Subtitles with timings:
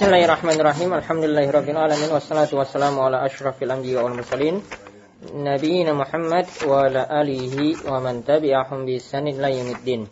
[0.00, 0.96] Bismillahirrahmanirrahim.
[0.96, 4.64] Alhamdulillahirabbil alamin wassalatu wassalamu ala asyrafil anbiya'i wal mursalin
[5.36, 10.08] nabiyina Muhammad wa ala alihi wa man tabi'ahum bi ihsanin ila yaumiddin.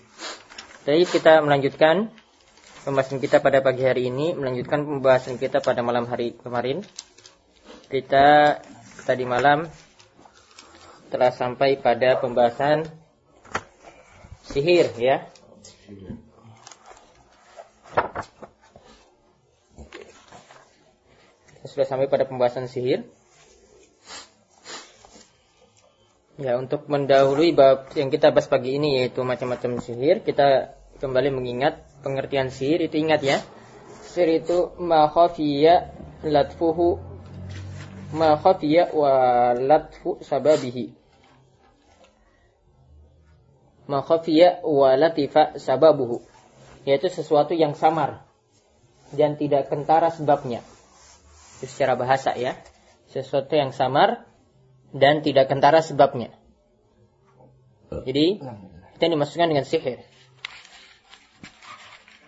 [0.84, 2.12] Jadi kita melanjutkan
[2.84, 6.84] pembahasan kita pada pagi hari ini, melanjutkan pembahasan kita pada malam hari kemarin.
[7.88, 8.60] Kita
[9.08, 9.72] tadi malam
[11.08, 12.84] telah sampai pada pembahasan
[14.52, 15.24] sihir ya.
[21.78, 23.06] Sudah sampai pada pembahasan sihir.
[26.34, 31.86] Ya, untuk mendahului bab yang kita bahas pagi ini yaitu macam-macam sihir, kita kembali mengingat
[32.02, 33.38] pengertian sihir itu ingat ya.
[34.10, 35.94] Sihir itu ma khafiya
[36.26, 36.98] latfuhu
[38.10, 40.98] ma khafiya wa latfu sababihi.
[43.86, 46.26] Wa latifa sababuhu.
[46.82, 48.26] Yaitu sesuatu yang samar
[49.14, 50.58] dan tidak kentara sebabnya.
[51.58, 52.54] Itu secara bahasa ya.
[53.10, 54.24] Sesuatu yang samar
[54.94, 56.30] dan tidak kentara sebabnya.
[57.88, 58.38] Jadi,
[58.96, 60.00] kita dimasukkan dengan sihir.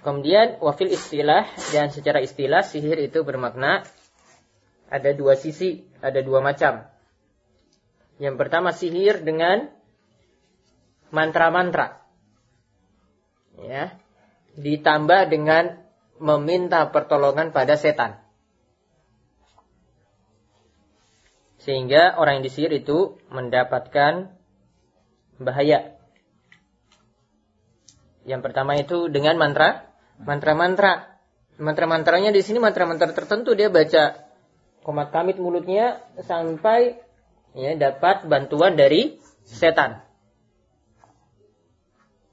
[0.00, 1.44] Kemudian, wafil istilah,
[1.76, 3.84] dan secara istilah, sihir itu bermakna
[4.88, 6.88] ada dua sisi, ada dua macam.
[8.20, 9.68] Yang pertama sihir dengan
[11.12, 12.04] mantra-mantra.
[13.60, 13.96] Ya.
[14.56, 15.80] Ditambah dengan
[16.20, 18.19] meminta pertolongan pada setan.
[21.60, 24.32] Sehingga orang yang disihir itu mendapatkan
[25.36, 25.96] bahaya.
[28.24, 29.88] Yang pertama itu dengan mantra,
[30.20, 31.20] mantra-mantra.
[31.60, 34.24] Mantra-mantranya di sini mantra-mantra tertentu dia baca
[34.80, 36.96] komat kamit mulutnya sampai
[37.52, 40.00] ya dapat bantuan dari setan.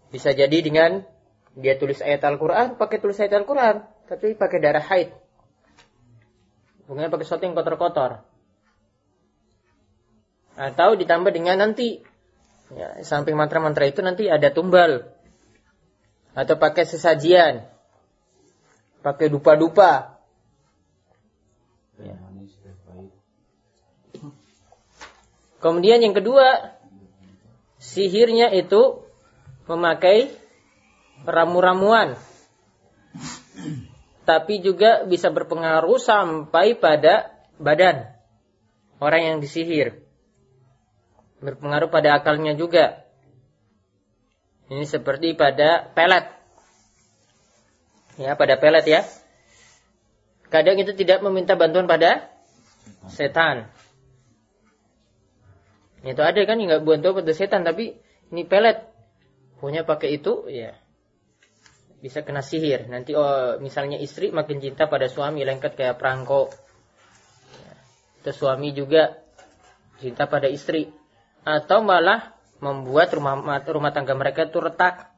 [0.08, 1.04] Bisa jadi dengan
[1.58, 5.12] dia tulis ayat Al-Quran, pakai tulis ayat Al-Quran, tapi pakai darah haid.
[6.88, 8.24] Bukan pakai sesuatu kotor-kotor.
[10.58, 12.02] Atau ditambah dengan nanti
[12.74, 15.06] ya, samping mantra-mantra itu nanti ada tumbal
[16.34, 17.62] atau pakai sesajian,
[19.06, 20.18] pakai dupa-dupa.
[22.02, 22.18] Ya.
[25.62, 26.78] Kemudian yang kedua,
[27.78, 29.06] sihirnya itu
[29.70, 30.34] memakai
[31.26, 32.18] ramu-ramuan.
[34.26, 38.10] Tapi juga bisa berpengaruh sampai pada badan
[39.02, 40.07] orang yang disihir
[41.42, 43.06] berpengaruh pada akalnya juga.
[44.68, 46.28] Ini seperti pada pelet.
[48.20, 49.02] Ya, pada pelet ya.
[50.48, 52.32] Kadang itu tidak meminta bantuan pada
[53.12, 53.70] setan.
[56.04, 58.00] Itu ada kan nggak bantuan pada setan, tapi
[58.32, 58.88] ini pelet
[59.60, 60.76] punya pakai itu, ya
[61.98, 62.86] bisa kena sihir.
[62.90, 66.50] Nanti oh, misalnya istri makin cinta pada suami lengket kayak perangko.
[67.58, 67.74] Ya.
[68.22, 69.18] Itu suami juga
[69.98, 70.94] cinta pada istri
[71.48, 75.16] atau malah membuat rumah rumah tangga mereka itu retak.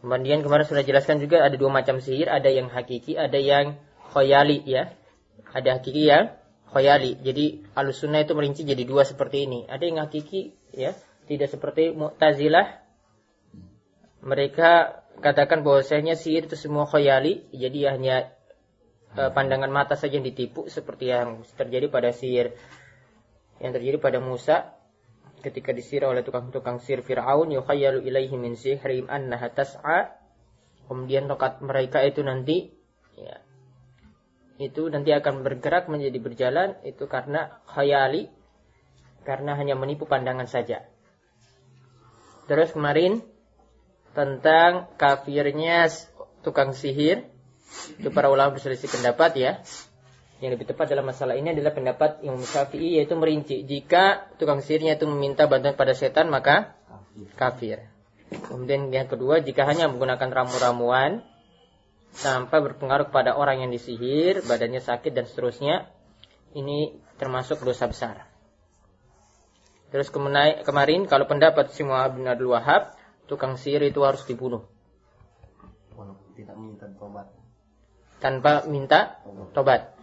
[0.00, 3.76] Kemudian kemarin sudah jelaskan juga ada dua macam sihir, ada yang hakiki, ada yang
[4.12, 4.92] khoyali ya.
[5.52, 6.32] Ada hakiki yang
[6.72, 7.20] khoyali.
[7.20, 9.64] Jadi alusunah itu merinci jadi dua seperti ini.
[9.68, 10.92] Ada yang hakiki ya,
[11.28, 12.84] tidak seperti Mu'tazilah.
[14.24, 14.70] Mereka
[15.24, 18.32] katakan bahwasanya sihir itu semua khoyali, jadi hanya
[19.16, 22.56] uh, pandangan mata saja yang ditipu seperti yang terjadi pada sihir
[23.64, 24.76] yang terjadi pada Musa
[25.40, 30.20] ketika disirah oleh tukang-tukang sir Fir'aun yukhayyalu ilaihi min sihrim annaha tas'a.
[30.84, 32.68] Kemudian tokat mereka itu nanti
[33.16, 33.40] ya,
[34.60, 38.28] itu nanti akan bergerak menjadi berjalan itu karena khayali
[39.24, 40.84] karena hanya menipu pandangan saja.
[42.44, 43.24] Terus kemarin
[44.12, 45.88] tentang kafirnya
[46.44, 47.24] tukang sihir
[47.96, 49.52] itu para ulama berselisih pendapat ya
[50.42, 54.98] yang lebih tepat dalam masalah ini adalah pendapat Imam Syafi'i yaitu merinci jika tukang sihirnya
[54.98, 56.74] itu meminta bantuan pada setan maka
[57.38, 57.86] kafir.
[58.28, 61.22] Kemudian yang kedua jika hanya menggunakan ramu-ramuan
[62.14, 65.86] sampai berpengaruh kepada orang yang disihir, badannya sakit dan seterusnya,
[66.54, 68.26] ini termasuk dosa besar.
[69.94, 72.90] Terus kemarin kalau pendapat semua bin Abdul Wahab,
[73.30, 74.66] tukang sihir itu harus dibunuh.
[76.34, 77.30] tidak minta tobat.
[78.18, 79.22] Tanpa minta
[79.54, 79.93] tobat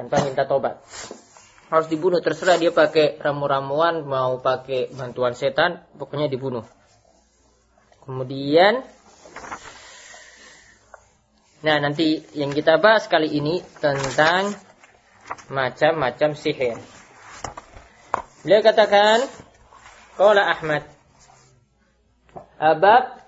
[0.00, 0.80] tanpa minta tobat.
[1.68, 6.64] Harus dibunuh terserah dia pakai ramu-ramuan mau pakai bantuan setan, pokoknya dibunuh.
[8.02, 8.82] Kemudian
[11.60, 14.56] Nah, nanti yang kita bahas kali ini tentang
[15.52, 16.80] macam-macam sihir.
[18.40, 19.28] Beliau katakan,
[20.16, 20.88] Qala Ahmad,
[22.56, 23.20] Abab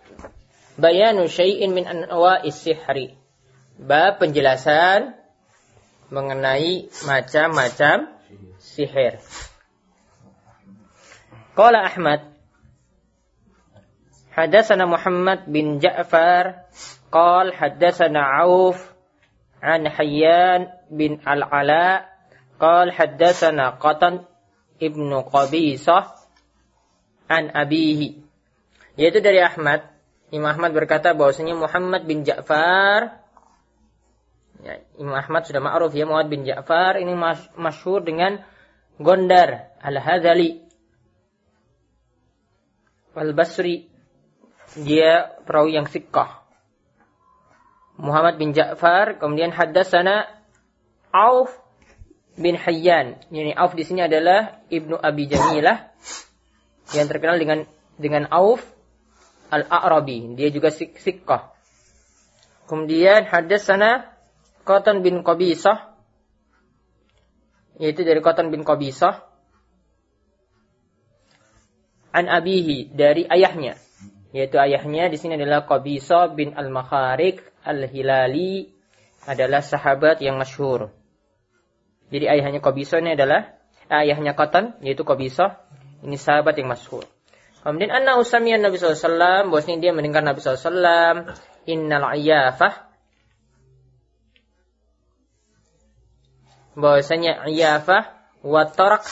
[0.80, 3.20] bayanu syai'in min anwa'is sihri.
[3.76, 5.12] Bab penjelasan
[6.12, 8.12] mengenai macam-macam
[8.60, 9.16] sihir.
[11.56, 12.32] Qala Ahmad
[14.32, 16.64] Hadatsana Muhammad bin Ja'far
[17.12, 18.80] qal hadatsana Auf
[19.60, 22.08] an Hayyan bin Al-Ala
[22.56, 24.24] qal hadatsana Qatan
[24.80, 26.16] ibnu Qabisah
[27.28, 28.24] an abihi
[28.96, 29.84] yaitu dari Ahmad
[30.32, 33.21] Imam Ahmad berkata bahwasanya Muhammad bin Ja'far
[34.62, 38.40] ya, Imam Ahmad sudah ma'ruf ya Muhammad bin Ja'far ini mas masyhur dengan
[39.02, 40.62] Gondar Al-Hadzali
[43.12, 43.92] Al-Basri
[44.72, 46.40] dia perawi yang sikkah.
[48.00, 50.24] Muhammad bin Ja'far kemudian haddatsana
[51.12, 51.52] Auf
[52.40, 53.20] bin Hayyan.
[53.28, 55.92] Yani Auf di sini adalah Ibnu Abi Jamilah
[56.96, 57.68] yang terkenal dengan
[58.00, 58.64] dengan Auf
[59.52, 60.32] Al-A'rabi.
[60.40, 61.52] Dia juga sik sikkah.
[62.64, 64.11] Kemudian haddatsana
[64.62, 65.94] Qatan bin Qabisah.
[67.82, 69.26] Yaitu dari Qatan bin Qabisah.
[72.12, 73.80] An abihi dari ayahnya.
[74.32, 78.70] Yaitu ayahnya di sini adalah Qabisa bin Al-Makharik Al-Hilali.
[79.22, 80.90] Adalah sahabat yang masyhur.
[82.10, 83.56] Jadi ayahnya Qabisa ini adalah
[83.88, 85.64] ayahnya Qatan yaitu Qabisa
[86.02, 87.08] ini sahabat yang masyhur.
[87.62, 91.30] Kemudian anna usamiyan Nabi SAW bahwasanya dia mendengar Nabi SAW
[91.64, 92.91] innal iyafah
[96.78, 99.04] bahwasanya iyafah wa tarak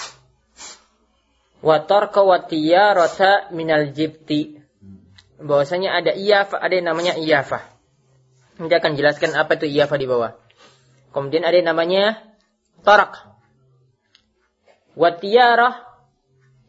[1.60, 4.60] wa tarka wa tiyarata minal jibti
[5.40, 7.64] bahwasanya ada iyafah, ada yang namanya iyafah.
[8.60, 10.36] Nanti akan jelaskan apa itu iyafah di bawah.
[11.16, 12.20] Kemudian ada yang namanya
[12.84, 13.16] tarak.
[14.94, 15.88] Watiyarah.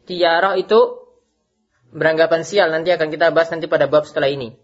[0.02, 0.98] Tiarah itu
[1.94, 2.72] beranggapan sial.
[2.74, 4.56] Nanti akan kita bahas nanti pada bab setelah ini.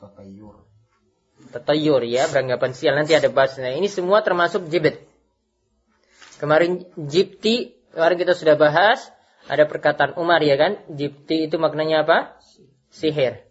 [0.00, 0.56] Tatayur.
[1.50, 2.94] Tatayur ya, beranggapan sial.
[2.94, 3.74] Nanti ada bahasnya.
[3.74, 5.02] Ini semua termasuk jibit.
[6.38, 9.12] Kemarin jibti, kemarin kita sudah bahas
[9.50, 10.78] ada perkataan Umar ya kan?
[10.88, 12.38] Jipti itu maknanya apa?
[12.94, 13.42] Sihir.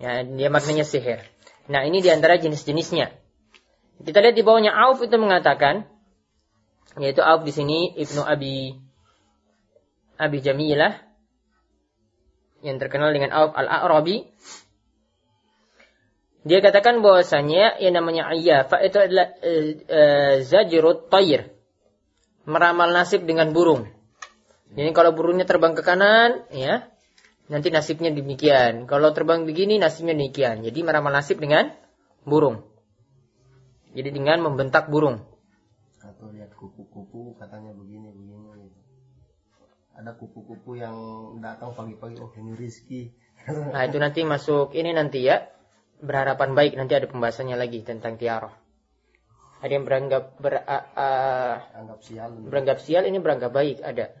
[0.00, 1.20] Ya, dia maknanya sihir.
[1.68, 3.12] Nah, ini di antara jenis-jenisnya.
[4.00, 5.84] Kita lihat di bawahnya Auf itu mengatakan
[6.96, 8.80] yaitu Auf di sini Ibnu Abi
[10.16, 11.04] Abi Jamilah
[12.64, 14.24] yang terkenal dengan Auf Al-A'rabi
[16.46, 19.52] dia katakan bahwasanya yang namanya ayyafa itu adalah e,
[19.84, 20.02] e,
[20.44, 21.52] zajrut tayr
[22.48, 24.00] meramal nasib dengan burung
[24.70, 26.86] jadi kalau burungnya terbang ke kanan, ya,
[27.50, 28.86] nanti nasibnya demikian.
[28.86, 30.62] Kalau terbang begini, nasibnya demikian.
[30.62, 31.74] Jadi meramal nasib dengan
[32.22, 32.62] burung.
[33.90, 35.26] Jadi dengan membentak burung.
[35.98, 38.70] Atau lihat kupu-kupu katanya begini begini.
[38.70, 38.78] Gitu.
[39.98, 40.94] Ada kupu-kupu yang
[41.42, 43.10] datang pagi-pagi, oh ini rizki.
[43.50, 45.50] Nah itu nanti masuk ini nanti ya.
[46.00, 48.52] Berharapan baik nanti ada pembahasannya lagi tentang tiaroh.
[49.60, 52.32] Ada yang beranggap ber, uh, uh, Anggap sial.
[52.48, 54.16] Beranggap sial ini beranggap baik ada.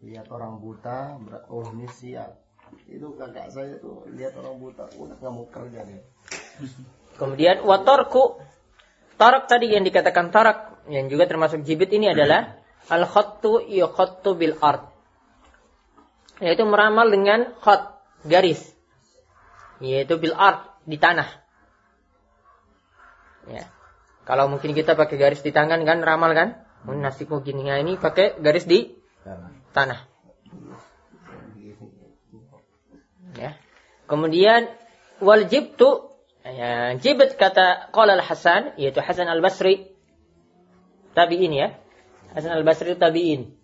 [0.00, 1.20] Lihat orang buta
[1.52, 2.40] oh ini siap
[2.86, 6.06] itu kakak saya tuh lihat orang buta udah nggak mau kerja nih
[7.18, 8.38] kemudian watorku
[9.18, 14.54] tarak tadi yang dikatakan tarak yang juga termasuk jibit ini adalah al khattu yukhattu bil
[14.62, 14.90] art
[16.40, 18.60] yaitu meramal dengan khat garis.
[19.80, 21.28] Yaitu bil art di tanah
[23.46, 23.64] ya
[24.26, 26.98] kalau mungkin kita pakai garis di tangan kan ramal kan hmm.
[26.98, 29.00] nasibmu gini nah ini pakai garis di
[29.72, 30.06] tanah.
[33.38, 33.54] Ya.
[34.10, 34.66] Kemudian
[35.22, 36.10] wal jibtu
[36.42, 39.94] ya, jibt kata qala al Hasan yaitu Hasan al Basri
[41.14, 41.68] tabi'in ya.
[42.34, 43.54] Hasan al Basri tabi'in.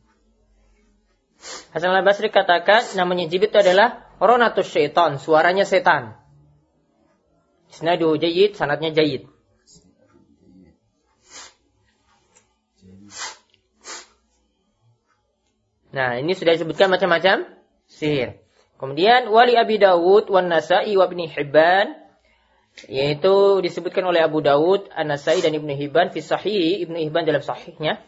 [1.75, 6.15] Hasan al Basri katakan namanya jibit itu adalah ronatus syaitan, suaranya setan.
[7.73, 9.29] Isnaduhu jayyid, sanatnya jayyid.
[15.97, 17.49] Nah, ini sudah disebutkan macam-macam
[17.89, 18.37] sihir.
[18.77, 22.07] Kemudian wali Abi Dawud wan Nasa'i wa Ibnu Hibban
[22.85, 28.05] yaitu disebutkan oleh Abu Dawud, An-Nasai dan Ibnu Hibban fi sahih Ibnu Hibban dalam sahihnya.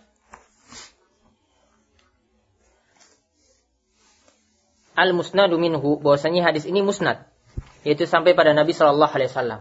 [4.93, 7.25] Al-musnadu minhu bahwasanya hadis ini musnad
[7.87, 9.61] yaitu sampai pada Nabi Shallallahu alaihi wasallam.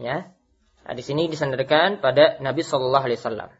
[0.00, 0.32] Ya.
[0.84, 3.50] Hadis ini disandarkan pada Nabi Shallallahu alaihi wasallam.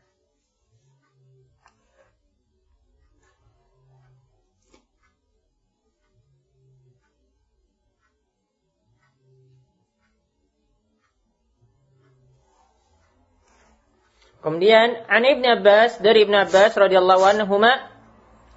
[14.41, 17.61] Kemudian an Ibn Abbas dari Ibn Abbas radhiyallahu anhu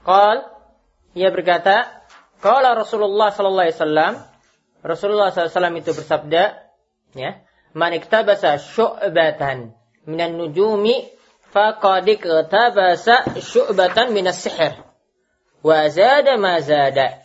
[0.07, 0.47] qal
[1.11, 2.02] ia berkata
[2.43, 4.13] Kalau Rasulullah sallallahu alaihi wasallam
[4.83, 6.59] Rasulullah SAW itu bersabda,
[7.15, 7.39] ya,
[7.71, 9.71] "Man iktabasa syu'batan
[10.03, 11.07] minan nujumi
[11.55, 14.75] faqad iktabasa syu'batan minas sihr."
[15.63, 17.23] Wa zada ma zada.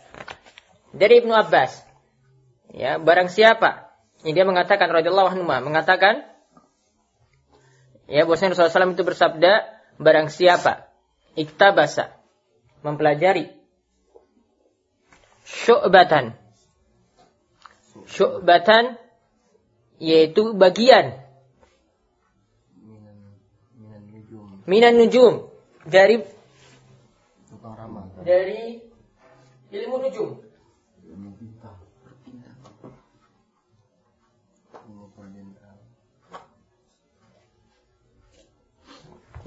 [0.95, 1.83] Dari Ibnu Abbas.
[2.71, 3.89] Ya, barang siapa
[4.23, 6.27] ini dia mengatakan radhiyallahu anhu mengatakan
[8.07, 9.51] ya bahwasanya Rasulullah SAW itu bersabda
[9.99, 10.91] barang siapa
[11.39, 12.19] iktabasa
[12.83, 13.58] mempelajari
[15.49, 16.37] syu'batan.
[18.05, 18.97] Syu'batan
[19.97, 21.19] yaitu bagian.
[24.69, 25.49] Minan nujum.
[25.89, 26.21] Dari
[28.21, 28.77] dari
[29.73, 30.29] ilmu nujum.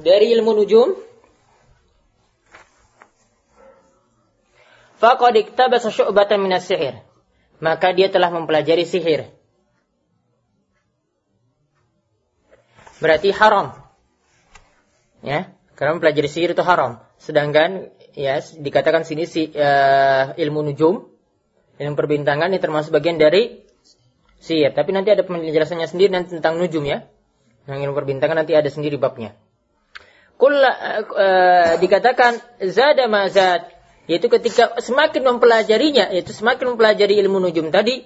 [0.02, 1.12] Dari ilmu nujum
[5.02, 7.02] faqad iktabasa syu'batan minas sihir
[7.62, 9.30] maka dia telah mempelajari sihir.
[12.99, 13.78] Berarti haram.
[15.23, 16.99] Ya karena mempelajari sihir itu haram.
[17.23, 21.06] Sedangkan ya dikatakan sini si uh, ilmu nujum
[21.78, 23.62] ilmu perbintangan ini termasuk bagian dari
[24.42, 24.75] sihir.
[24.75, 27.06] Tapi nanti ada penjelasannya sendiri nanti tentang nujum ya.
[27.71, 29.38] Yang ilmu perbintangan nanti ada sendiri babnya.
[30.35, 33.71] Kulla, uh, dikatakan zada mazad
[34.12, 38.04] yaitu ketika semakin mempelajarinya yaitu semakin mempelajari ilmu nujum tadi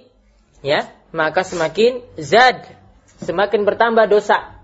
[0.63, 2.63] ya maka semakin zad
[3.19, 4.57] semakin bertambah dosa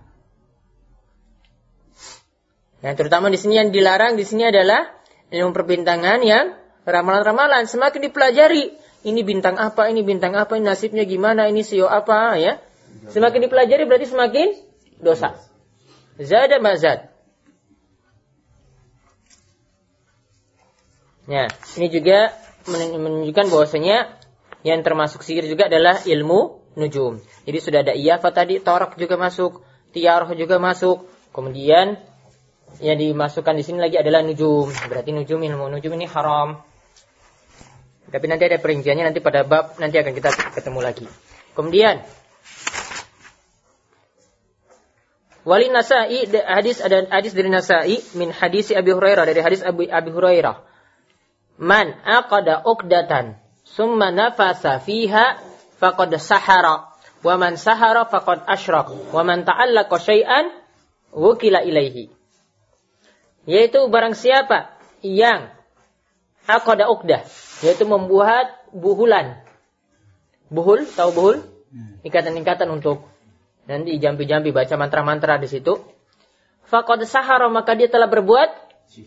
[2.83, 4.91] Nah, terutama di sini yang dilarang di sini adalah
[5.31, 6.51] ilmu perbintangan yang
[6.83, 8.75] ramalan-ramalan semakin dipelajari.
[9.07, 12.59] Ini bintang apa, ini bintang apa, ini nasibnya gimana, ini sio apa, ya.
[13.07, 14.47] Semakin dipelajari berarti semakin
[14.99, 15.35] dosa.
[16.19, 17.11] Zada mazad.
[21.23, 21.47] Ya,
[21.79, 22.35] ini juga
[22.67, 24.11] menunjukkan bahwasanya
[24.63, 27.19] yang termasuk sihir juga adalah ilmu nujum.
[27.43, 31.99] Jadi sudah ada iyafa tadi, torak juga masuk, tiaroh juga masuk, kemudian
[32.81, 34.71] yang dimasukkan di sini lagi adalah nujum.
[34.89, 36.63] Berarti nujum ilmu nujum ini haram.
[38.09, 41.05] Tapi nanti ada perinciannya nanti pada bab nanti akan kita ketemu lagi.
[41.53, 42.01] Kemudian
[45.43, 50.09] Wali Nasai hadis ada hadis dari Nasai min hadis Abi Hurairah dari hadis Abi, Abi
[50.13, 50.72] Hurairah.
[51.57, 55.37] Man aqada uqdatan summa nafasa fiha
[55.77, 56.89] faqad sahara
[57.23, 60.49] wa man sahara faqad asyrak wa man ta'allaqa syai'an
[61.13, 62.09] wukila ilaihi.
[63.45, 65.51] Yaitu barang siapa yang
[66.47, 67.23] aqada uqdah,
[67.63, 69.43] yaitu membuat buhulan.
[70.53, 71.37] Buhul, tahu buhul?
[72.05, 73.09] Ikatan-ikatan untuk
[73.65, 75.79] nanti jampi-jampi baca mantra-mantra di situ.
[76.67, 78.49] Faqad sahara maka dia telah berbuat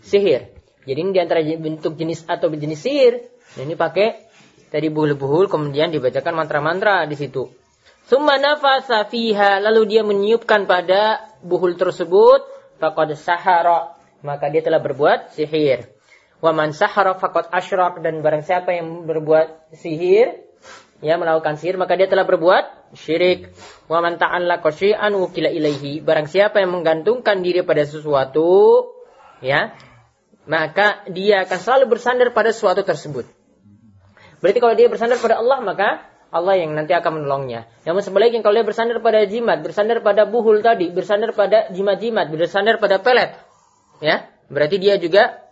[0.03, 0.56] sihir.
[0.87, 3.27] Jadi ini di antara bentuk jenis atau jenis sihir.
[3.59, 4.31] Ini pakai
[4.71, 7.51] tadi buhul-buhul kemudian dibacakan mantra-mantra di situ.
[8.07, 12.47] Summa nafasa fiha lalu dia meniupkan pada buhul tersebut
[12.79, 15.91] faqad sahara maka dia telah berbuat sihir.
[16.39, 20.47] Wa man sahara faqad asyrak dan barang siapa yang berbuat sihir
[21.03, 23.51] ya melakukan sihir maka dia telah berbuat syirik.
[23.91, 28.87] Wa man ta'allaqa syai'an wukila ilaihi barang siapa yang menggantungkan diri pada sesuatu
[29.43, 29.75] ya
[30.47, 33.27] maka dia akan selalu bersandar pada sesuatu tersebut.
[34.39, 35.89] Berarti kalau dia bersandar pada Allah maka
[36.31, 37.71] Allah yang nanti akan menolongnya.
[37.87, 42.83] Namun sebaliknya kalau dia bersandar pada jimat, bersandar pada buhul tadi, bersandar pada jimat-jimat, bersandar
[42.83, 43.39] pada pelet,
[44.03, 45.47] ya berarti dia juga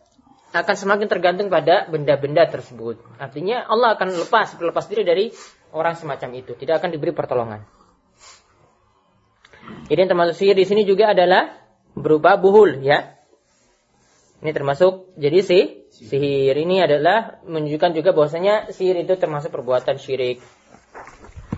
[0.54, 3.02] akan semakin tergantung pada benda-benda tersebut.
[3.18, 5.24] Artinya Allah akan lepas lepas diri dari
[5.74, 7.66] orang semacam itu, tidak akan diberi pertolongan.
[9.88, 11.56] Jadi yang termasuk sihir di sini juga adalah
[11.96, 13.16] berupa buhul, ya.
[14.44, 20.44] Ini termasuk jadi si sihir ini adalah menunjukkan juga bahwasanya sihir itu termasuk perbuatan syirik.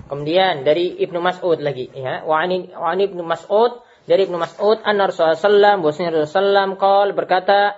[0.07, 2.23] Kemudian dari Ibnu Mas'ud lagi, ya.
[2.23, 2.71] Wa ani
[3.11, 7.75] Ibnu Mas'ud dari Ibnu Mas'ud anna Rasulullah sallam bahwasanya Rasulullah sallam qol berkata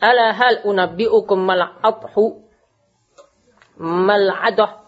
[0.00, 2.48] Ala hal unabbiukum mal adhu
[3.76, 4.80] mal adah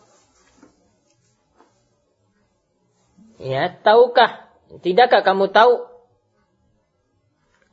[3.36, 4.48] Ya, tahukah
[4.80, 5.91] tidakkah kamu tahu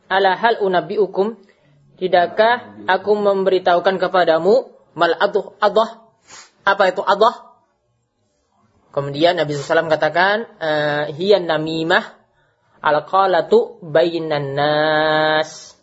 [0.10, 1.38] Ala hal unabbiukum
[2.01, 5.89] tidakkah aku memberitahukan kepadamu mal adah adah
[6.66, 7.50] apa itu adah
[8.89, 12.18] Kemudian Nabi SAW katakan, uh, hiyan namimah
[12.82, 15.78] al-qalatu bainan nas.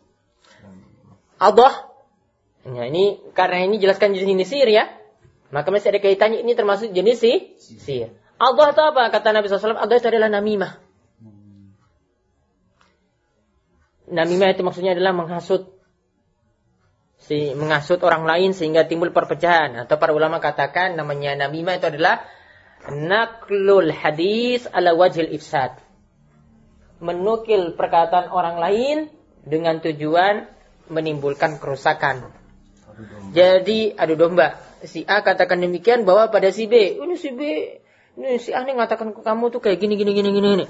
[1.38, 1.87] Allah.
[2.66, 4.90] Ya, ini karena ini jelaskan jenis sihir ya.
[5.54, 7.23] Maka masih ada kaitannya ini termasuk jenis
[7.62, 8.11] sihir.
[8.42, 9.06] Allah itu apa?
[9.14, 10.83] Kata Nabi SAW, Allah itu adalah namimah.
[14.06, 15.75] Namimah itu maksudnya adalah menghasut.
[17.16, 22.22] si mengasut orang lain sehingga timbul perpecahan atau para ulama katakan namanya namimah itu adalah
[22.92, 25.80] naklul hadis ala wajhil ifsad
[27.00, 28.96] menukil perkataan orang lain
[29.44, 30.48] dengan tujuan
[30.88, 32.32] menimbulkan kerusakan.
[33.36, 34.56] Jadi adu domba.
[34.86, 37.40] Si A katakan demikian bahwa pada si B, ini si B,
[38.16, 40.66] ini si A ini mengatakan ke kamu tuh kayak gini gini gini gini ini.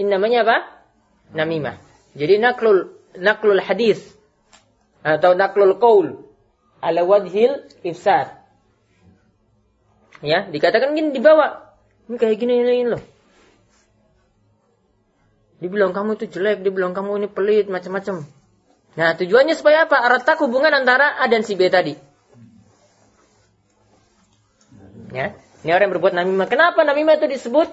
[0.00, 0.56] Ini namanya apa?
[1.32, 1.91] Namimah.
[2.12, 4.00] Jadi naklul naklul hadis
[5.00, 6.28] atau naklul qaul
[6.84, 8.36] ala wajhil ifsad.
[10.22, 11.74] Ya, dikatakan gini dibawa.
[12.06, 13.02] Ini kayak gini ini loh.
[15.58, 18.26] Dibilang kamu itu jelek, dibilang kamu ini pelit, macam-macam.
[18.98, 19.98] Nah, tujuannya supaya apa?
[20.10, 21.94] Retak hubungan antara A dan si B tadi.
[25.14, 25.38] Ya.
[25.62, 26.50] Ini orang yang berbuat namimah.
[26.50, 27.70] Kenapa namimah itu disebut?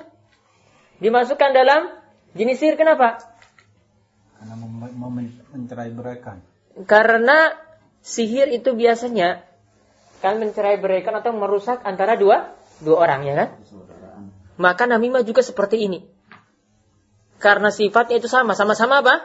[1.02, 1.90] Dimasukkan dalam
[2.38, 2.78] jenis sihir.
[2.78, 3.29] Kenapa?
[5.00, 6.38] Karena mau mencerai beraikan.
[6.84, 7.56] Karena
[8.04, 9.48] sihir itu biasanya
[10.20, 12.52] kan mencerai beraikan atau merusak antara dua
[12.84, 13.50] dua orang ya kan?
[14.60, 16.04] Maka namimah juga seperti ini.
[17.40, 19.24] Karena sifatnya itu sama, sama-sama apa?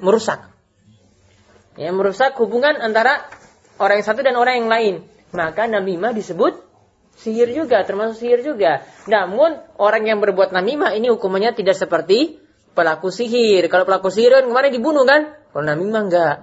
[0.00, 0.48] Merusak.
[1.76, 3.28] Ya, merusak hubungan antara
[3.76, 4.94] orang yang satu dan orang yang lain.
[5.36, 6.64] Maka namimah disebut
[7.20, 8.88] sihir juga, termasuk sihir juga.
[9.04, 12.40] Namun orang yang berbuat namimah ini hukumannya tidak seperti
[12.74, 13.70] pelaku sihir.
[13.70, 15.38] Kalau pelaku sihir kan kemarin dibunuh kan?
[15.54, 16.36] Kalau namimah enggak.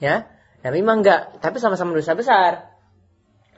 [0.00, 0.26] Ya,
[0.64, 2.72] namimah enggak, tapi sama-sama dosa besar.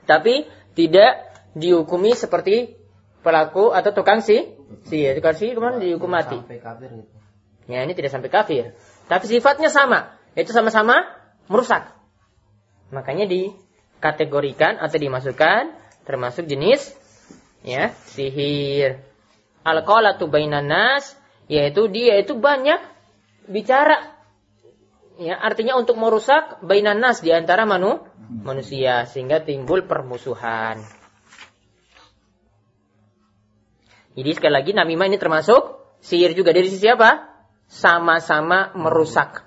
[0.04, 1.26] Tapi tidak
[1.56, 2.76] dihukumi seperti
[3.24, 4.54] pelaku atau tukang si
[4.86, 5.18] sihir.
[5.18, 6.38] Tukang sihir ke mana dihukum mati.
[6.38, 7.16] Sampai kafir gitu.
[7.66, 8.64] Ya ini tidak sampai kafir.
[9.10, 10.14] Tapi sifatnya sama.
[10.38, 11.02] Itu sama-sama
[11.50, 11.90] merusak.
[12.94, 15.74] Makanya dikategorikan atau dimasukkan
[16.06, 16.94] termasuk jenis
[17.66, 19.02] ya sihir.
[19.66, 22.82] Al-qalatu bainan nas yaitu dia itu banyak
[23.46, 24.18] bicara
[25.16, 30.82] ya artinya untuk merusak bainan nas di antara manu, manusia sehingga timbul permusuhan.
[34.16, 37.28] Jadi sekali lagi namimah ini termasuk sihir juga dari sisi apa?
[37.68, 39.44] Sama-sama merusak.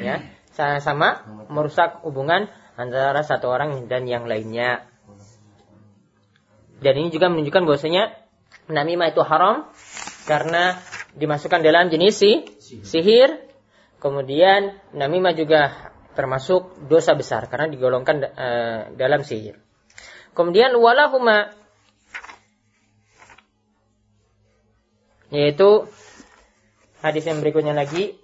[0.00, 0.24] Ya,
[0.56, 2.48] sama-sama merusak hubungan
[2.80, 4.88] antara satu orang dan yang lainnya.
[6.78, 8.14] Dan ini juga menunjukkan bahwasanya
[8.70, 9.68] namimah itu haram
[10.28, 10.76] karena
[11.16, 12.32] dimasukkan dalam jenis si,
[12.84, 13.48] sihir.
[13.98, 19.58] Kemudian namimah juga termasuk dosa besar karena digolongkan uh, dalam sihir.
[20.36, 21.50] Kemudian walahuma
[25.28, 25.84] Yaitu
[27.04, 28.16] hadis yang berikutnya lagi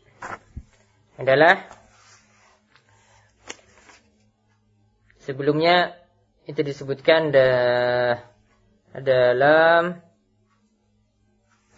[1.20, 1.68] adalah
[5.20, 5.92] sebelumnya
[6.48, 7.28] itu disebutkan
[8.96, 10.00] dalam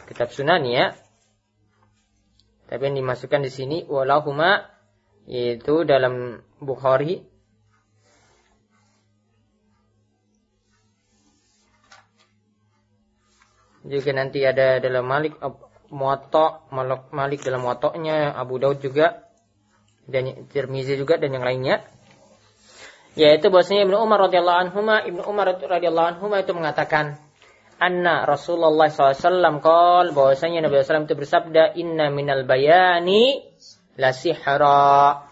[0.07, 0.95] kitab Sunan ya.
[2.67, 4.67] Tapi yang dimasukkan di sini walahuma
[5.27, 7.23] yaitu dalam Bukhari
[13.87, 15.39] juga nanti ada dalam Malik
[15.95, 16.67] Muwatta
[17.15, 19.27] Malik dalam Muwatta'nya Abu Daud juga
[20.07, 21.87] dan Tirmizi juga dan yang lainnya
[23.15, 27.26] yaitu bahwasanya Ibnu Umar radhiyallahu anhu Ibnu Umar radhiyallahu anhu itu mengatakan
[27.77, 33.45] anna Rasulullah SAW kal bahwasanya Nabi SAW itu bersabda inna minal bayani
[34.01, 35.25] la sihra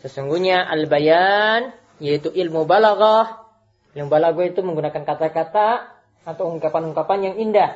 [0.00, 3.44] sesungguhnya al bayan yaitu ilmu balaghah
[3.92, 5.92] ilmu balaghah itu menggunakan kata-kata
[6.24, 7.70] atau ungkapan-ungkapan yang indah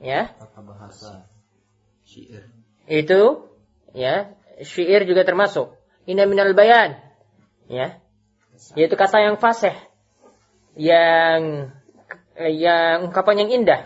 [0.00, 1.26] ya Tata bahasa.
[2.04, 2.46] Syair.
[2.86, 3.48] itu
[3.96, 5.72] ya syair juga termasuk
[6.04, 7.00] inna minal bayan
[7.66, 7.98] ya
[8.76, 9.74] yaitu kata yang fasih
[10.76, 11.70] yang
[12.38, 13.80] yang ungkapan yang indah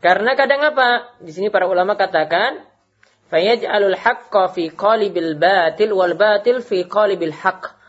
[0.00, 2.64] karena kadang apa di sini para ulama katakan
[3.32, 7.82] fayaj'alul haqqa fi qalibil batil wal batil fi qalibil haqq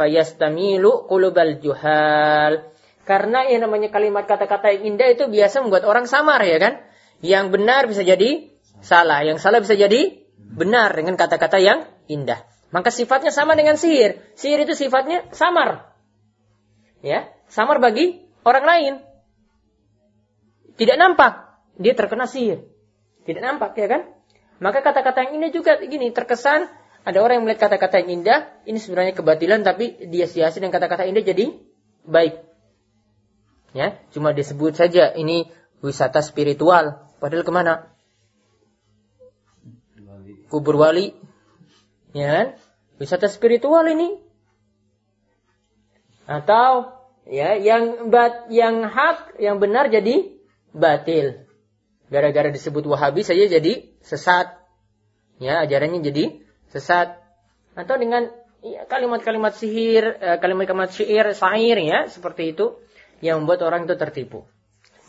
[0.00, 2.72] fayastamilu qulubal juhal.
[3.04, 6.80] Karena yang namanya kalimat kata-kata yang indah itu biasa membuat orang samar ya kan?
[7.20, 8.48] Yang benar bisa jadi
[8.80, 12.40] salah, yang salah bisa jadi benar dengan kata-kata yang indah.
[12.70, 14.22] Maka sifatnya sama dengan sihir.
[14.38, 15.90] Sihir itu sifatnya samar.
[17.02, 18.94] Ya, samar bagi orang lain.
[20.78, 22.64] Tidak nampak dia terkena sihir.
[23.26, 24.02] Tidak nampak ya kan?
[24.62, 26.68] Maka kata-kata yang indah juga gini terkesan
[27.00, 31.08] ada orang yang melihat kata-kata yang indah, ini sebenarnya kebatilan tapi dia siasi dengan kata-kata
[31.08, 31.56] indah jadi
[32.04, 32.44] baik.
[33.72, 35.48] Ya, cuma disebut saja ini
[35.80, 37.08] wisata spiritual.
[37.22, 37.88] Padahal ke mana?
[40.52, 41.16] Kubur wali.
[42.12, 42.46] Ya kan?
[43.00, 44.20] Wisata spiritual ini.
[46.28, 46.92] Atau
[47.24, 50.36] ya yang bat yang hak yang benar jadi
[50.76, 51.48] batil.
[52.10, 54.50] gara-gara disebut Wahabi saja jadi sesat.
[55.38, 56.42] Ya, ajarannya jadi
[56.74, 57.16] sesat.
[57.78, 58.28] Atau dengan
[58.66, 62.82] ya, kalimat-kalimat sihir, eh, kalimat-kalimat syair, syair ya, seperti itu
[63.22, 64.42] yang membuat orang itu tertipu.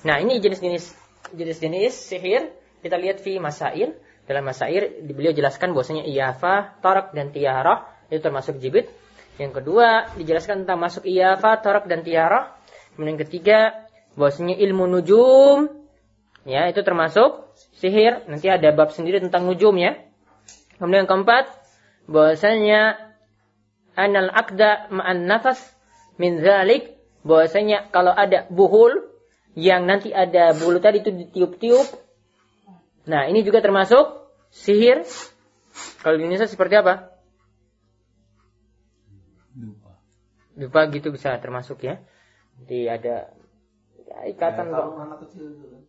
[0.06, 0.94] Nah, ini jenis-jenis
[1.34, 2.54] jenis-jenis sihir
[2.86, 3.98] kita lihat fi masail.
[4.30, 8.92] Dalam masail beliau jelaskan bahwasanya iyafa, tarak dan tiarah itu termasuk jibit.
[9.40, 12.54] Yang kedua dijelaskan tentang masuk iyafa, tarak dan tiarah.
[12.94, 13.60] Kemudian yang ketiga
[14.20, 15.60] bahwasanya ilmu nujum
[16.46, 18.28] ya itu termasuk sihir.
[18.28, 19.98] Nanti ada bab sendiri tentang nujum ya.
[20.78, 21.46] Kemudian yang keempat
[22.10, 22.98] bahwasanya
[23.94, 25.62] anal akda ma'an nafas
[26.18, 29.12] min zalik bahwasanya kalau ada buhul
[29.54, 31.88] yang nanti ada bulu tadi itu ditiup-tiup.
[33.08, 35.08] Nah, ini juga termasuk sihir.
[36.04, 37.16] Kalau di Indonesia seperti apa?
[39.58, 39.92] Lupa.
[40.60, 42.04] Lupa gitu bisa termasuk ya.
[42.62, 43.32] Jadi ada
[44.06, 44.86] ya, ikatan kok.
[45.00, 45.82] anak kecil itu kan.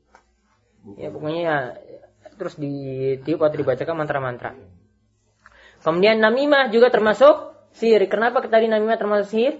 [0.98, 1.56] Ya pokoknya ya
[2.38, 4.56] terus ditiup atau dibacakan mantra-mantra.
[5.82, 8.06] Kemudian namimah juga termasuk sihir.
[8.06, 9.54] Kenapa tadi namimah termasuk sihir?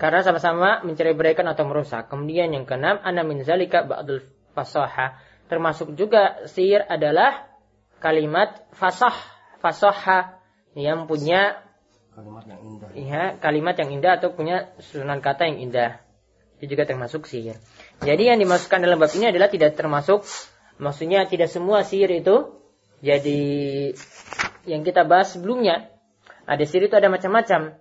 [0.00, 2.08] Karena sama-sama mencerai beraikan atau merusak.
[2.08, 4.24] Kemudian yang keenam, ana min zalika ba'dul
[4.56, 5.20] fasaha.
[5.52, 7.44] Termasuk juga sihir adalah
[8.00, 9.12] kalimat fasah,
[9.60, 10.40] fasaha
[10.72, 11.60] yang punya
[12.16, 12.88] Kalimat yang indah.
[12.96, 16.00] ya, kalimat yang indah atau punya susunan kata yang indah.
[16.56, 17.60] Itu juga termasuk sihir.
[18.00, 20.24] Jadi yang dimasukkan dalam bab ini adalah tidak termasuk
[20.80, 22.56] maksudnya tidak semua sihir itu
[23.04, 23.40] jadi
[24.64, 25.92] yang kita bahas sebelumnya.
[26.48, 27.76] Ada sihir itu ada macam-macam.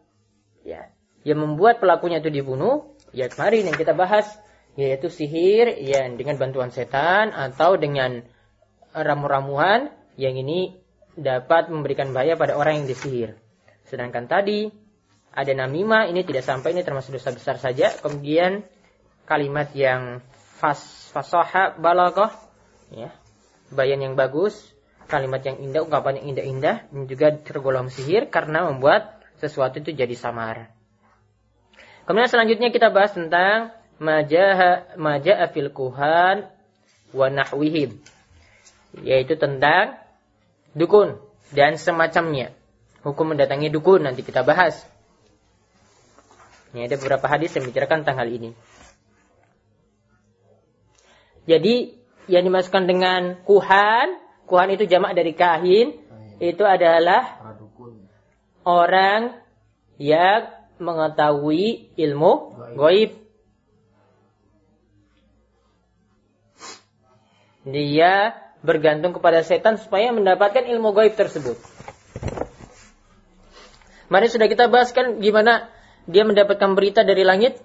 [0.67, 0.91] Ya,
[1.23, 4.27] yang membuat pelakunya itu dibunuh, ya kemarin yang kita bahas
[4.79, 8.23] yaitu sihir yang dengan bantuan setan atau dengan
[8.95, 10.79] ramu-ramuan yang ini
[11.15, 13.35] dapat memberikan bahaya pada orang yang disihir.
[13.83, 14.71] Sedangkan tadi
[15.31, 17.91] ada namima ini tidak sampai ini termasuk dosa besar saja.
[17.99, 18.63] Kemudian
[19.27, 20.23] kalimat yang
[20.59, 22.31] fas fasoha balaghah
[22.91, 23.11] ya.
[23.71, 24.75] Bayan yang bagus,
[25.07, 30.11] kalimat yang indah, ungkapan yang indah-indah dan juga tergolong sihir karena membuat sesuatu itu jadi
[30.15, 30.75] samar.
[32.03, 36.49] Kemudian selanjutnya kita bahas tentang majaha maja'a fil kuhan
[37.13, 38.01] wa nahwihim.
[39.05, 40.01] Yaitu tentang
[40.73, 41.21] dukun
[41.53, 42.51] dan semacamnya.
[43.05, 44.81] Hukum mendatangi dukun nanti kita bahas.
[46.73, 48.51] Ini ada beberapa hadis yang membicarakan tentang hal ini.
[51.45, 51.97] Jadi
[52.29, 55.99] yang dimasukkan dengan kuhan, kuhan itu jamak dari kahin,
[56.39, 57.41] itu adalah
[58.63, 59.35] orang
[59.97, 60.49] yang
[60.81, 62.33] mengetahui ilmu
[62.77, 63.21] goib.
[67.65, 71.57] Dia bergantung kepada setan supaya mendapatkan ilmu goib tersebut.
[74.11, 75.71] Mari sudah kita bahas kan gimana
[76.09, 77.61] dia mendapatkan berita dari langit,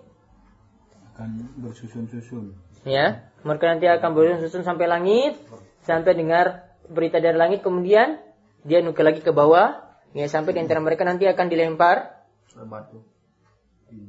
[1.17, 2.55] Akan bersusun-susun.
[2.85, 3.25] ya.
[3.43, 5.41] Mereka nanti akan bersusun sampai langit,
[5.83, 8.21] sampai dengar berita dari langit, kemudian
[8.63, 9.81] dia nukil lagi ke bawah,
[10.13, 12.27] ya sampai di antara mereka nanti akan dilempar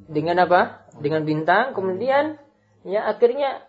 [0.10, 0.88] dengan apa?
[0.97, 1.73] Dengan bintang.
[1.73, 2.38] Kemudian
[2.88, 3.66] ya akhirnya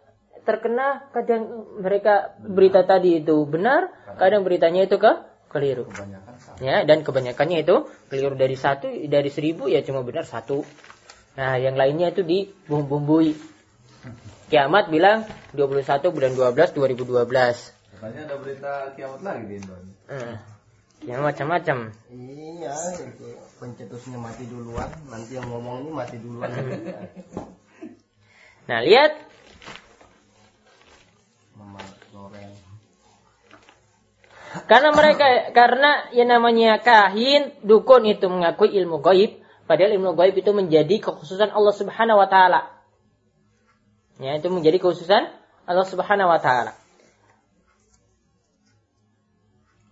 [0.49, 5.13] terkena kadang mereka berita tadi itu benar, kadang beritanya itu ke
[5.53, 5.85] keliru.
[6.65, 10.65] Ya, dan kebanyakannya itu keliru dari satu, dari seribu ya cuma benar satu.
[11.37, 13.37] Nah, yang lainnya itu dibumbui.
[14.49, 17.77] Kiamat bilang 21 bulan 12 2012.
[18.01, 20.09] Katanya ada berita kiamat lagi di Indonesia.
[20.09, 20.35] Hmm.
[21.05, 21.95] Ya macam-macam.
[22.11, 23.29] Iya, itu
[23.61, 26.51] pencetusnya mati duluan, nanti yang ngomong ini mati duluan.
[28.69, 29.28] Nah, lihat.
[34.65, 40.51] Karena mereka karena yang namanya kahin, dukun itu mengakui ilmu gaib, padahal ilmu gaib itu
[40.57, 42.73] menjadi kekhususan Allah Subhanahu wa taala.
[44.19, 45.29] Ya, itu menjadi kekhususan
[45.69, 46.73] Allah Subhanahu wa taala.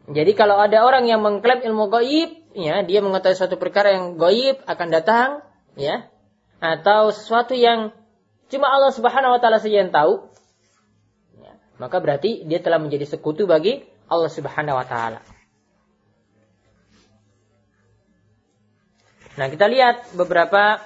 [0.07, 4.63] Jadi kalau ada orang yang mengklaim ilmu gaib, ya, dia mengetahui suatu perkara yang gaib
[4.65, 5.29] akan datang,
[5.75, 6.09] ya,
[6.63, 7.93] atau sesuatu yang
[8.49, 10.31] cuma Allah Subhanahu wa taala saja yang tahu,
[11.77, 15.21] maka berarti dia telah menjadi sekutu bagi Allah Subhanahu wa taala.
[19.37, 20.81] Nah, kita lihat beberapa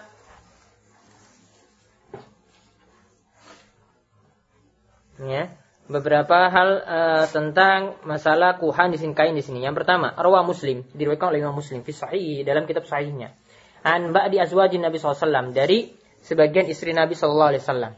[5.22, 5.54] ya,
[5.86, 9.62] beberapa hal eh, tentang masalah kuhan disingkain di sini.
[9.62, 11.94] Yang pertama, rawa Muslim, diriwayatkan oleh Imam Muslim fi
[12.42, 13.38] dalam kitab sahihnya.
[13.86, 15.94] An ba'di azwajin Nabi SAW dari
[16.26, 17.94] sebagian istri Nabi SAW.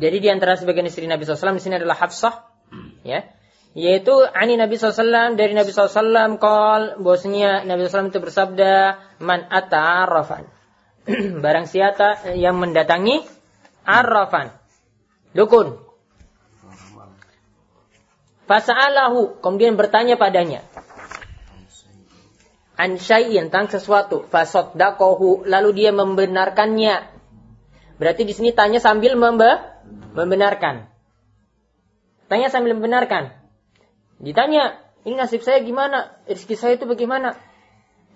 [0.00, 2.48] Jadi di antara sebagian istri Nabi SAW di sini adalah Hafsah,
[3.04, 3.28] ya,
[3.76, 10.48] yaitu ani Nabi SAW dari Nabi SAW kal bahwasanya Nabi SAW itu bersabda man ata'arafan
[11.44, 13.24] Barang siapa yang mendatangi
[13.88, 14.52] arrafan.
[15.32, 15.80] Dukun.
[18.44, 19.40] Fasa'alahu.
[19.40, 20.60] Kemudian bertanya padanya.
[22.76, 24.26] An tentang sesuatu.
[24.28, 25.48] Fasodakohu.
[25.48, 27.16] Lalu dia membenarkannya.
[27.96, 30.88] Berarti di sini tanya sambil membe membenarkan.
[32.30, 33.34] Tanya sambil membenarkan.
[34.22, 36.14] Ditanya, ini nasib saya gimana?
[36.30, 37.34] Rezeki saya itu bagaimana?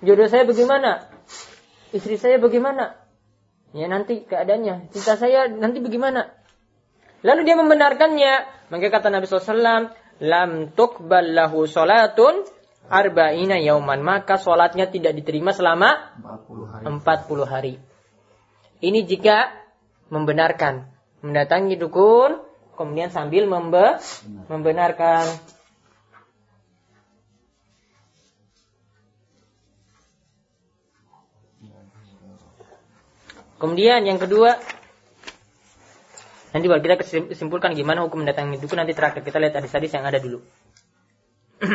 [0.05, 1.11] Jodoh saya bagaimana?
[1.91, 2.95] Istri saya bagaimana?
[3.75, 4.95] Ya nanti keadaannya.
[4.95, 6.31] Cinta saya nanti bagaimana?
[7.27, 8.35] Lalu dia membenarkannya.
[8.71, 9.91] Maka kata Nabi SAW,
[10.23, 12.47] Lam tuqbal lahu sholatun
[12.87, 13.99] arba'ina yauman.
[13.99, 16.85] Maka sholatnya tidak diterima selama 40 hari.
[17.03, 17.75] 40 hari.
[18.79, 19.51] Ini jika
[20.15, 20.94] membenarkan.
[21.25, 22.37] Mendatangi dukun,
[22.77, 23.97] kemudian sambil membe
[24.53, 25.25] membenarkan.
[33.57, 34.61] Kemudian yang kedua,
[36.53, 40.21] nanti baru kita simpulkan gimana hukum mendatangi dukun nanti terakhir kita lihat hadis-hadis yang ada
[40.21, 40.45] dulu.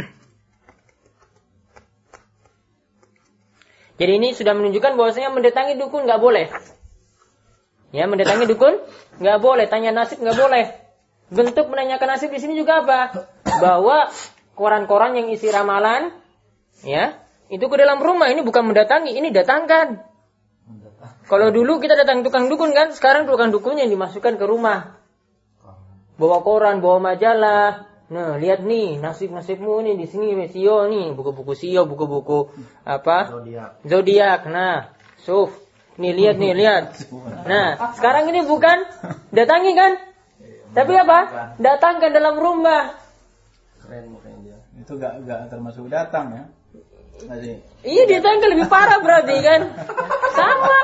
[3.99, 6.53] Jadi ini sudah menunjukkan bahwasanya mendatangi dukun nggak boleh.
[7.89, 8.77] Ya, mendatangi dukun
[9.17, 10.65] nggak boleh, tanya nasib nggak boleh.
[11.29, 13.29] Bentuk menanyakan nasib di sini juga apa?
[13.61, 14.09] Bahwa
[14.57, 16.13] koran-koran yang isi ramalan,
[16.85, 17.17] ya,
[17.49, 18.29] itu ke dalam rumah.
[18.29, 20.05] Ini bukan mendatangi, ini datangkan.
[21.29, 24.97] Kalau dulu kita datang tukang dukun kan, sekarang tukang dukunnya yang dimasukkan ke rumah.
[26.17, 27.85] Bawa koran, bawa majalah.
[28.09, 32.49] Nah, lihat nih nasib-nasibmu nih di sini Sio nih, buku-buku Sio, buku-buku
[32.81, 33.29] apa?
[33.29, 33.85] Zodiak.
[33.85, 34.41] Zodiak.
[34.49, 34.89] Nah,
[35.21, 35.53] suf.
[35.99, 36.95] Nih lihat nih, lihat.
[37.43, 38.87] Nah, sekarang ini bukan
[39.35, 39.99] datangi kan?
[40.71, 41.19] Tapi apa?
[41.59, 42.95] Datangkan dalam rumah.
[43.83, 44.57] Keren mukanya dia.
[44.79, 46.43] Itu gak, gak termasuk datang ya.
[47.27, 47.59] Masih.
[47.83, 49.61] Iya, datangkan lebih parah berarti kan?
[50.31, 50.79] Sama.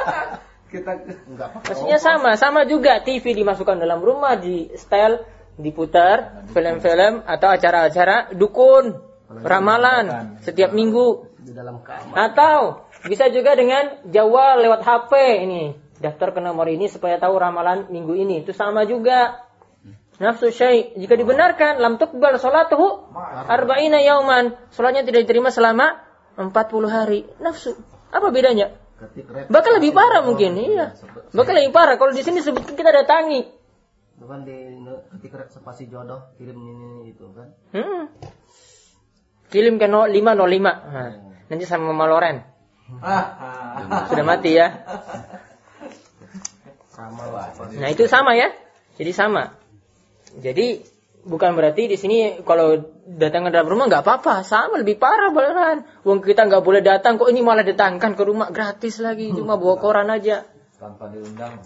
[0.67, 0.91] Kita
[1.31, 5.23] Enggak Maksudnya sama, sama juga TV dimasukkan dalam rumah di setel,
[5.55, 8.99] diputar film-film atau acara-acara dukun,
[9.31, 11.31] ramalan setiap minggu.
[11.45, 12.17] di dalam kamar.
[12.17, 15.11] Atau bisa juga dengan Jawa lewat HP
[15.45, 15.63] ini.
[15.95, 18.43] Daftar ke nomor ini supaya tahu ramalan minggu ini.
[18.43, 19.45] Itu sama juga.
[20.15, 20.95] Nafsu syai.
[20.95, 23.15] Jika dibenarkan, lam tuqbal salatuhu
[23.47, 24.55] arba'ina yauman.
[24.71, 26.01] Salatnya tidak diterima selama
[26.39, 26.51] 40
[26.87, 27.27] hari.
[27.39, 27.75] Nafsu.
[28.11, 28.71] Apa bedanya?
[29.51, 30.55] Bahkan lebih parah mungkin.
[30.55, 30.95] Iya.
[31.35, 31.99] Bahkan lebih parah.
[31.99, 33.43] Kalau di sini sebutkan kita datangi.
[34.15, 34.55] Itu kan di
[35.11, 37.51] ketik rep spasi jodoh kirim ini itu kan.
[37.75, 38.07] Hmm.
[39.51, 40.31] Kirim ke 0505.
[40.31, 41.11] Nah,
[41.51, 42.54] nanti sama Mama Loren.
[44.09, 44.85] Sudah mati ya.
[47.75, 48.53] Nah itu sama ya.
[48.95, 49.51] Jadi sama.
[50.37, 50.85] Jadi
[51.25, 52.77] bukan berarti di sini kalau
[53.09, 55.83] datang ke dalam rumah nggak apa-apa, sama lebih parah malahan.
[56.05, 59.75] Wong kita nggak boleh datang, kok ini malah datangkan ke rumah gratis lagi, cuma bawa
[59.81, 60.45] koran aja,
[60.77, 61.59] tanpa diundang.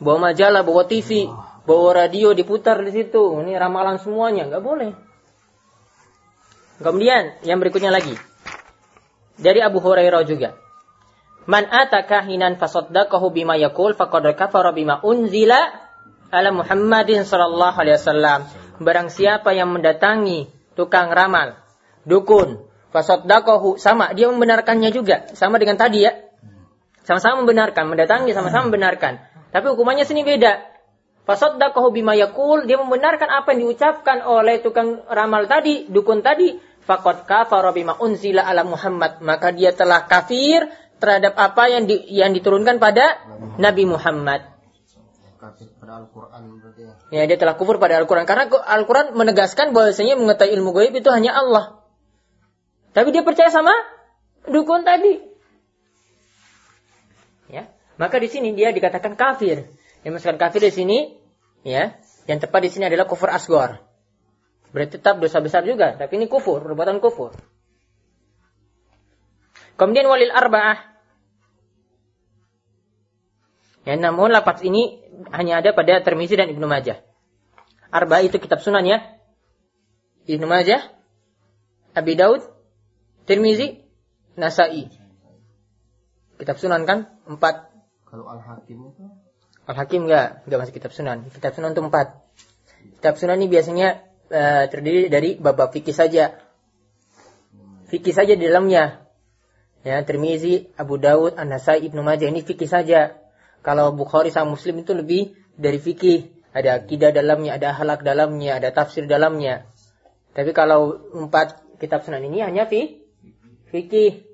[0.00, 1.28] bawa majalah, bawa TV,
[1.68, 3.36] bawa radio diputar di situ.
[3.44, 4.90] Ini ramalan semuanya, nggak boleh.
[6.80, 8.16] Kemudian yang berikutnya lagi
[9.40, 10.56] dari Abu Hurairah juga.
[11.48, 15.58] Man ataka hinan fasaddaqahu bima yaqul faqad kafara bima unzila
[16.30, 18.40] ala Muhammadin sallallahu alaihi wasallam.
[18.80, 20.48] Barang siapa yang mendatangi
[20.78, 21.58] tukang ramal,
[22.06, 26.12] dukun, fasaddaqahu sama dia membenarkannya juga, sama dengan tadi ya.
[27.04, 29.18] Sama-sama membenarkan, mendatangi sama-sama membenarkan.
[29.50, 30.62] Tapi hukumannya sini beda.
[31.26, 37.28] Fasaddaqahu bima yaqul, dia membenarkan apa yang diucapkan oleh tukang ramal tadi, dukun tadi, faqad
[37.28, 40.68] kafara bima unzila ala Muhammad, maka dia telah kafir
[41.00, 43.24] terhadap apa yang di, yang diturunkan pada
[43.56, 44.44] Nabi Muhammad.
[45.40, 47.24] Kafir pada Al-Quran berarti ya.
[47.24, 48.28] Ya, dia telah kufur pada Al-Quran.
[48.28, 51.80] Karena Al-Quran menegaskan bahwasanya mengetahui ilmu gaib itu hanya Allah.
[52.92, 53.72] Tapi dia percaya sama
[54.44, 55.16] dukun tadi.
[57.48, 59.72] Ya, maka di sini dia dikatakan kafir.
[60.04, 60.98] Yang maksudkan kafir di sini,
[61.64, 61.96] ya,
[62.28, 63.89] yang tepat di sini adalah kufur asgor.
[64.70, 67.34] Berarti tetap dosa besar juga, tapi ini kufur, perbuatan kufur.
[69.74, 70.78] Kemudian walil arba'ah.
[73.88, 75.00] Ya, namun lapat ini
[75.32, 77.00] hanya ada pada Tirmizi dan Ibnu Majah.
[77.90, 79.02] Arba itu kitab sunan ya.
[80.28, 80.84] Ibnu Majah,
[81.96, 82.44] Abi Daud,
[83.24, 83.82] Tirmizi,
[84.38, 84.86] Nasai.
[86.38, 87.10] Kitab sunan kan?
[87.26, 87.72] Empat.
[88.06, 89.04] Kalau Al-Hakim itu
[89.70, 91.30] Al-Hakim enggak, enggak masuk kitab sunan.
[91.30, 92.18] Kitab sunan itu empat.
[92.98, 96.38] Kitab sunan ini biasanya eh, terdiri dari bab-bab fikih saja.
[97.90, 99.02] Fikih saja di dalamnya.
[99.82, 103.16] Ya, Tirmizi, Abu Daud, An-Nasai, Ibnu Majah ini fikih saja.
[103.60, 106.32] Kalau Bukhari sama Muslim itu lebih dari fikih.
[106.50, 109.70] Ada akidah dalamnya, ada halak dalamnya, ada tafsir dalamnya.
[110.34, 113.06] Tapi kalau empat kitab sunan ini hanya fi
[113.70, 114.26] fikih.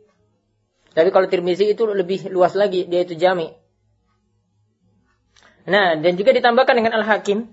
[0.96, 3.52] Tapi kalau Tirmizi itu lebih luas lagi, dia itu jami.
[5.68, 7.52] Nah, dan juga ditambahkan dengan Al-Hakim.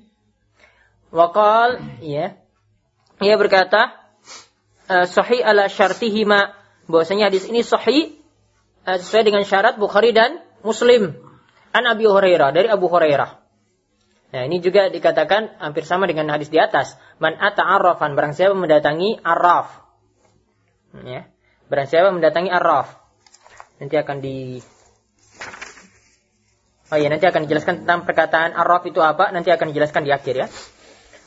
[1.14, 2.34] Waqal, ya.
[3.22, 3.94] Ia berkata,
[4.90, 6.58] eh, sahih ala syartihima.
[6.90, 8.18] Bahwasanya hadis ini sahih
[8.84, 11.14] eh, sesuai dengan syarat Bukhari dan Muslim.
[11.70, 13.44] An Abi Hurairah, dari Abu Hurairah.
[14.34, 16.98] Nah, ini juga dikatakan hampir sama dengan hadis di atas.
[17.22, 19.70] Man ata'arrafan, barang siapa mendatangi arraf.
[21.06, 21.30] Ya.
[21.70, 22.98] Barang siapa mendatangi arraf.
[23.78, 24.58] Nanti akan di
[26.94, 30.36] Oh iya, nanti akan dijelaskan tentang perkataan arraf itu apa, nanti akan dijelaskan di akhir
[30.46, 30.48] ya.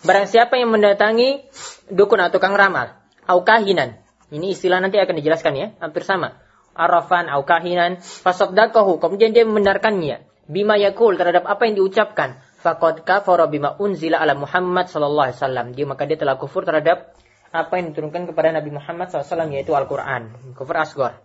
[0.07, 1.51] Barang siapa yang mendatangi
[1.91, 2.95] dukun atau tukang ramal,
[3.27, 3.99] au kahinan.
[4.31, 6.39] Ini istilah nanti akan dijelaskan ya, hampir sama.
[6.79, 10.23] Arafan au kahinan, fasaddaqahu, kemudian dia membenarkannya.
[10.47, 12.39] Bima yakul terhadap apa yang diucapkan.
[12.63, 15.67] Faqad kafara bima unzila ala Muhammad sallallahu alaihi wasallam.
[15.75, 17.19] Dia maka dia telah kufur terhadap
[17.51, 20.55] apa yang diturunkan kepada Nabi Muhammad SAW yaitu Al-Quran.
[20.55, 21.19] Kufur asgar.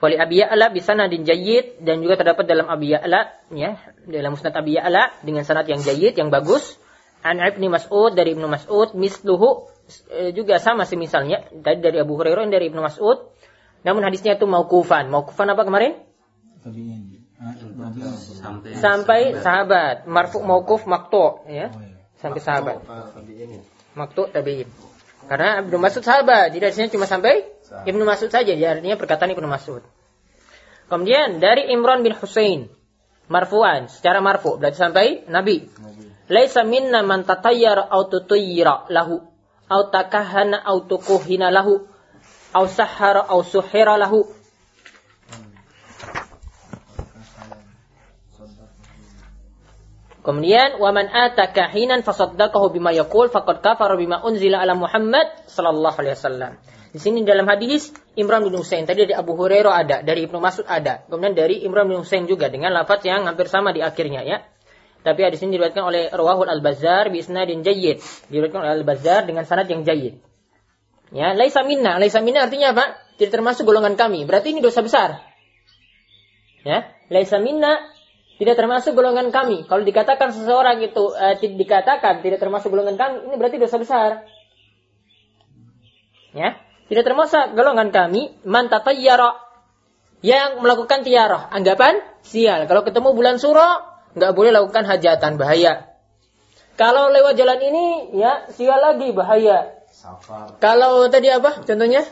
[0.00, 3.20] Wali Abi Ya'la bisanadin jayyid dan juga terdapat dalam Abi Ya'la
[3.56, 6.76] ya, dalam Musnad Abi Ya'la dengan sanad yang jayyid yang bagus.
[7.24, 9.72] An Ibnu Mas'ud dari Ibnu Mas'ud misluhu
[10.12, 13.32] e, juga sama misalnya tadi dari Abu Hurairah dan dari Ibnu Mas'ud.
[13.80, 15.08] Namun hadisnya itu maukufan.
[15.08, 16.04] Maukufan apa kemarin?
[18.36, 20.04] Sampai Sampai sahabat.
[20.04, 21.72] Marfu maukuf maktu ya.
[22.20, 22.84] Sampai sahabat.
[23.96, 24.68] Maktu tabi'in.
[25.24, 27.48] Karena Ibnu Mas'ud sahabat, jadi hadisnya cuma sampai
[27.88, 29.80] Ibnu Mas'ud saja, jadi artinya perkataan Ibnu Mas'ud.
[30.92, 32.68] Kemudian dari Imran bin Husain,
[33.32, 35.64] marfu'an, secara marfu, berarti sampai Nabi.
[36.24, 39.20] Laisa minna man tatayyara aw tutayyira lahu
[39.68, 41.84] aw takahana aw tukuhina lahu
[42.56, 44.24] aw sahara aw suhira lahu.
[50.24, 56.16] Kemudian waman ataka hinan fasaddaqahu bima yaqul faqad kafara bima unzila ala Muhammad sallallahu alaihi
[56.16, 56.52] wasallam.
[56.96, 60.64] Di sini dalam hadis Imran bin Husain tadi dari Abu Hurairah ada, dari Ibnu Mas'ud
[60.64, 64.40] ada, kemudian dari Imran bin Husain juga dengan lafaz yang hampir sama di akhirnya ya.
[65.04, 68.00] Tapi hadis ini diriwayatkan oleh Rawahul Al-Bazzar bi isnadin jayyid.
[68.32, 70.16] Diriwayatkan oleh Al-Bazzar dengan sanad yang jayyid.
[71.12, 72.00] Ya, laisa minna.
[72.00, 72.96] Laisa minna artinya apa?
[73.20, 74.24] Tidak termasuk golongan kami.
[74.24, 75.20] Berarti ini dosa besar.
[76.64, 77.84] Ya, laisa minna
[78.40, 79.68] tidak termasuk golongan kami.
[79.68, 84.10] Kalau dikatakan seseorang itu eh, dikatakan tidak termasuk golongan kami, ini berarti dosa besar.
[86.34, 86.58] Ya,
[86.90, 89.38] tidak termasuk golongan kami man tatayyara
[90.24, 92.66] yang melakukan tiarah, anggapan sial.
[92.66, 95.90] Kalau ketemu bulan suro, nggak boleh lakukan hajatan, bahaya.
[96.74, 97.86] Kalau lewat jalan ini,
[98.18, 99.78] ya sial lagi, bahaya.
[99.94, 102.02] Safar, Kalau tadi apa contohnya?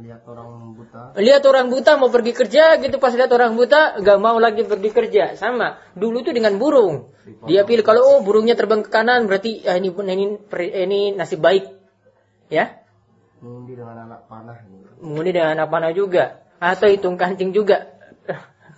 [0.00, 1.02] lihat orang buta.
[1.20, 4.88] Lihat orang buta mau pergi kerja gitu pas lihat orang buta nggak mau lagi pergi
[4.88, 7.12] kerja sama dulu tuh dengan burung
[7.44, 10.24] dia pilih kalau oh burungnya terbang ke kanan berarti ah, ini ini
[10.56, 11.68] ini nasib baik
[12.48, 12.80] ya
[13.42, 14.56] Mengundi dengan anak panah.
[15.02, 17.91] mengundi dengan anak panah juga atau hitung kancing juga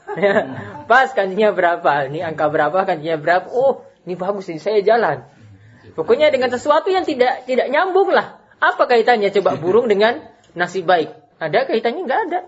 [0.90, 2.09] pas kancingnya berapa?
[2.12, 2.85] Ini angka berapa?
[2.85, 3.49] Kancingnya berapa?
[3.51, 5.25] Oh ini bagus ini saya jalan.
[5.97, 8.40] Pokoknya dengan sesuatu yang tidak tidak nyambung lah.
[8.61, 9.33] Apa kaitannya?
[9.33, 10.25] Coba burung dengan
[10.57, 11.12] nasib baik.
[11.40, 12.03] Ada kaitannya?
[12.05, 12.40] Nggak ada.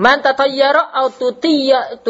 [0.00, 2.00] Man tatayyara au tutiyya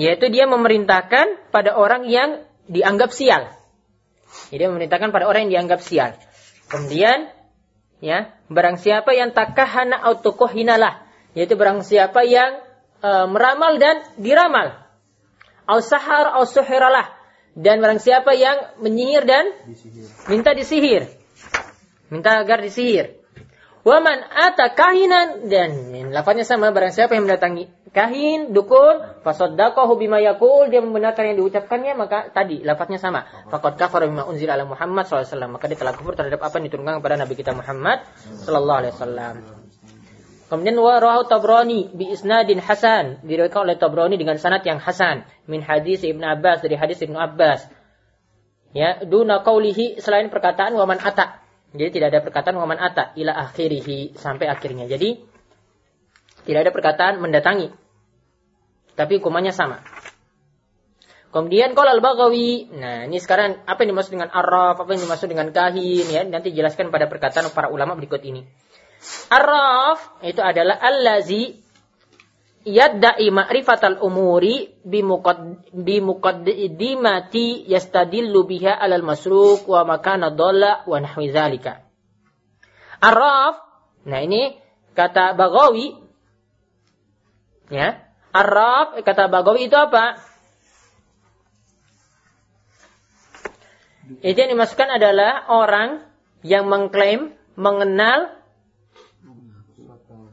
[0.00, 3.52] Yaitu dia memerintahkan pada orang yang dianggap sial.
[4.48, 6.16] Jadi memerintahkan pada orang yang dianggap sial.
[6.72, 7.28] Kemudian
[8.00, 11.04] ya, barang siapa yang takahana au tukuhinalah,
[11.36, 12.64] yaitu barang siapa yang
[13.04, 14.72] e, meramal dan diramal.
[15.68, 17.12] Au sahar au suhiralah,
[17.58, 19.52] dan barang siapa yang menyihir dan
[20.30, 21.10] minta disihir.
[22.08, 23.19] Minta agar disihir.
[23.80, 27.64] Waman ata kahinan dan lafaznya sama barang siapa yang mendatangi
[27.96, 33.24] kahin, dukun, fasaddaqahu bima yaqul dia membenarkan yang diucapkannya maka tadi lafaznya sama.
[33.48, 36.54] Faqad kafara bima unzila ala Muhammad sallallahu alaihi wasallam maka dia telah kufur terhadap apa
[36.60, 37.98] yang diturunkan kepada nabi kita Muhammad
[38.44, 39.34] sallallahu alaihi wasallam.
[40.50, 45.64] Kemudian wa rawahu Tabrani bi isnadin hasan diriwayatkan oleh Tabrani dengan sanad yang hasan min
[45.64, 47.64] hadis Ibnu Abbas dari hadis Ibnu Abbas.
[48.76, 51.39] Ya, duna qaulihi selain perkataan waman ata.
[51.70, 54.90] Jadi tidak ada perkataan waman ata ila akhirih sampai akhirnya.
[54.90, 55.22] Jadi
[56.44, 57.70] tidak ada perkataan mendatangi.
[58.98, 59.78] Tapi hukumannya sama.
[61.30, 65.54] Kemudian kalau al-Baghawi, nah ini sekarang apa yang dimaksud dengan arraf, apa yang dimaksud dengan
[65.54, 68.42] kahin ya, nanti jelaskan pada perkataan para ulama berikut ini.
[69.30, 71.54] Arraf itu adalah allazi
[72.64, 81.80] yadda'i ma'rifatal umuri bimuqaddimati yastadillu biha alal masruk wa makana dhalla wa nahwi zalika.
[83.00, 83.64] Arraf,
[84.04, 84.60] nah ini
[84.92, 85.96] kata Bagawi
[87.72, 87.96] ya,
[88.28, 90.20] arraf kata Bagawi itu apa?
[94.20, 96.04] Itu yang dimasukkan adalah orang
[96.44, 98.34] yang mengklaim mengenal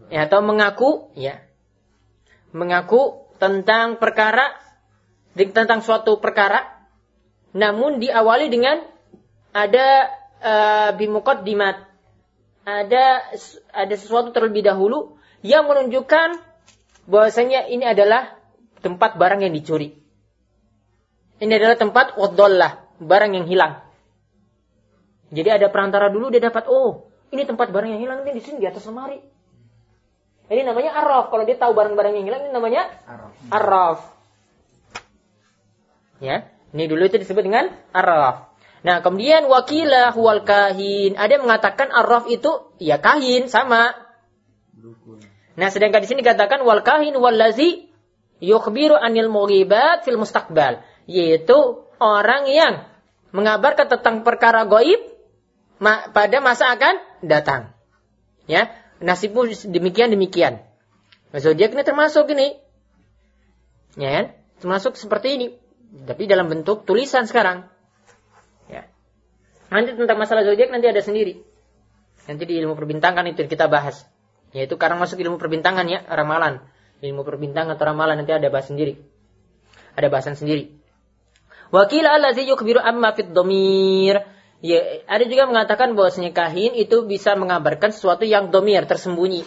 [0.10, 1.47] ya, atau mengaku ya
[2.58, 4.58] mengaku tentang perkara
[5.38, 6.66] tentang suatu perkara
[7.54, 8.82] namun diawali dengan
[9.54, 10.10] ada
[10.42, 10.90] uh,
[11.46, 11.88] dimat
[12.68, 13.04] ada
[13.72, 16.42] ada sesuatu terlebih dahulu yang menunjukkan
[17.08, 18.36] bahwasanya ini adalah
[18.84, 19.96] tempat barang yang dicuri.
[21.38, 23.80] Ini adalah tempat wadollah, barang yang hilang.
[25.32, 28.58] Jadi ada perantara dulu dia dapat, oh ini tempat barang yang hilang ini di sini
[28.64, 29.20] di atas lemari.
[30.48, 31.28] Ini namanya arraf.
[31.28, 32.88] Kalau dia tahu barang-barang yang hilang ini namanya
[33.52, 34.16] arraf.
[36.24, 38.48] Ya, ini dulu itu disebut dengan arraf.
[38.88, 41.20] Nah, kemudian wakilah wal kahin.
[41.20, 43.92] Ada yang mengatakan arraf itu ya kahin sama.
[45.58, 47.90] Nah, sedangkan di sini dikatakan wal kahin wal lazi
[48.40, 50.80] yukhbiru anil mughibat fil mustaqbal,
[51.10, 51.58] yaitu
[51.98, 52.74] orang yang
[53.36, 55.02] mengabarkan tentang perkara goib
[56.14, 56.96] pada masa akan
[57.26, 57.74] datang.
[58.48, 58.72] Ya,
[59.02, 60.64] nasibmu demikian demikian.
[61.36, 62.58] Zodiak ini termasuk ini.
[64.00, 64.26] Ya kan?
[64.64, 65.48] Termasuk seperti ini.
[66.08, 67.68] Tapi dalam bentuk tulisan sekarang.
[68.72, 68.88] Ya.
[69.70, 71.44] Nanti tentang masalah zodiak nanti ada sendiri.
[72.28, 74.04] Nanti di ilmu perbintangan itu kita bahas.
[74.52, 76.64] Yaitu karena masuk ilmu perbintangan ya, ramalan.
[77.04, 79.00] Ilmu perbintangan atau ramalan nanti ada bahas sendiri.
[79.96, 80.74] Ada bahasan sendiri.
[81.68, 84.24] Wakil allazi yukbiru amma fit domir
[84.58, 89.46] Ya, ada juga mengatakan bahwasanya kahin itu bisa mengabarkan sesuatu yang domir, tersembunyi.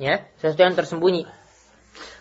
[0.00, 1.28] Ya, sesuatu yang tersembunyi.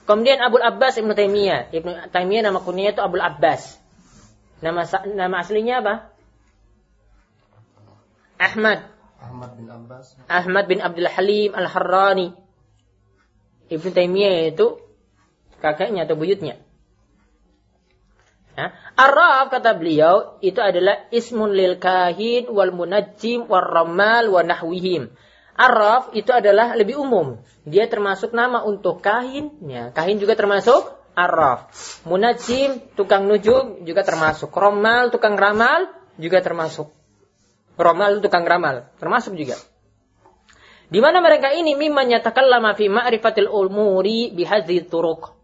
[0.04, 1.72] Kemudian Abu Abbas Ibnu Taimiyah.
[1.72, 3.80] Ibnu Taimiyah nama kunyanya itu Abu Abbas.
[4.60, 4.84] Nama
[5.16, 5.94] nama aslinya apa?
[8.36, 8.92] Ahmad.
[9.24, 10.20] Ahmad bin Abbas.
[10.28, 12.36] Ahmad bin Abdul Halim Al-Harrani.
[13.72, 14.84] Ibnu Taimiyah itu
[15.64, 16.60] kakaknya atau buyutnya.
[18.54, 18.78] Ya.
[18.94, 25.10] Arraf kata beliau itu adalah ismun lil kahin wal munajjim wal ramal wa nahwihim.
[25.58, 27.42] Arraf itu adalah lebih umum.
[27.66, 29.54] Dia termasuk nama untuk kahin.
[29.66, 29.90] Ya.
[29.90, 30.86] Kahin juga termasuk
[31.18, 31.70] arraf.
[32.06, 34.54] Munajjim, tukang nujum juga termasuk.
[34.54, 36.90] Ramal, tukang ramal juga termasuk.
[37.78, 38.90] Ramal, tukang ramal.
[39.02, 39.58] Termasuk juga.
[40.94, 45.43] Di mana mereka ini mimma nyatakan lama fi ma'rifatil umuri bihadzi turuq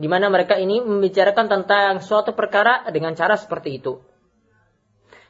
[0.00, 4.00] di mana mereka ini membicarakan tentang suatu perkara dengan cara seperti itu.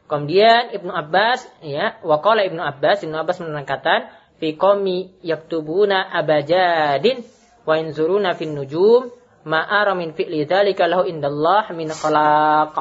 [0.07, 7.27] Kemudian Ibnu Abbas ya, waqala Ibnu Abbas, Ibnu Abbas menerangkan fi qawmi yaktubuna abajadin
[7.67, 9.11] wa yanzuruna fin nujum
[9.43, 12.75] ma ara min fi'li dzalika lahu indallah min khalaq.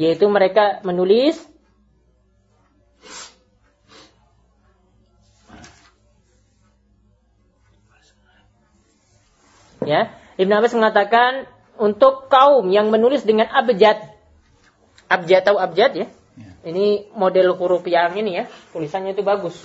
[0.00, 1.36] Yaitu mereka menulis
[9.88, 14.14] ya Ibn Abbas mengatakan untuk kaum yang menulis dengan abjad.
[15.10, 16.06] Abjad tahu abjad ya?
[16.38, 16.50] ya?
[16.62, 19.58] Ini model huruf yang ini ya, tulisannya itu bagus.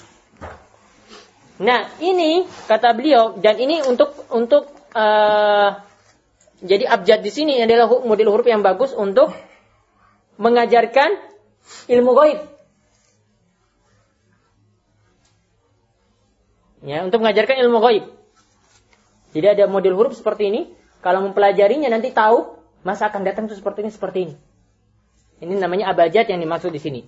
[1.61, 5.77] Nah, ini kata beliau dan ini untuk untuk uh,
[6.63, 9.29] jadi abjad di sini adalah model huruf yang bagus untuk
[10.41, 11.21] mengajarkan
[11.91, 12.39] ilmu gaib.
[16.83, 18.22] Ya, untuk mengajarkan ilmu gaib.
[19.33, 20.61] Jadi ada model huruf seperti ini.
[21.03, 22.55] Kalau mempelajarinya nanti tahu
[22.85, 24.35] masa akan datang itu seperti ini seperti ini.
[25.43, 27.01] Ini namanya abajad yang dimaksud di sini.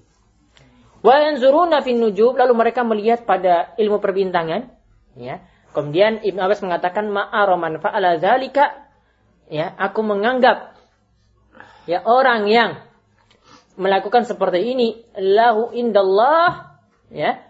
[1.06, 4.74] Wa yanzuruna fin nujub lalu mereka melihat pada ilmu perbintangan,
[5.16, 5.40] ya.
[5.72, 8.90] Kemudian Ibnu Abbas mengatakan ma'aroman fa'ala zalika
[9.52, 10.72] ya, aku menganggap
[11.86, 12.80] ya orang yang
[13.76, 16.80] melakukan seperti ini lahu indallah
[17.12, 17.44] ya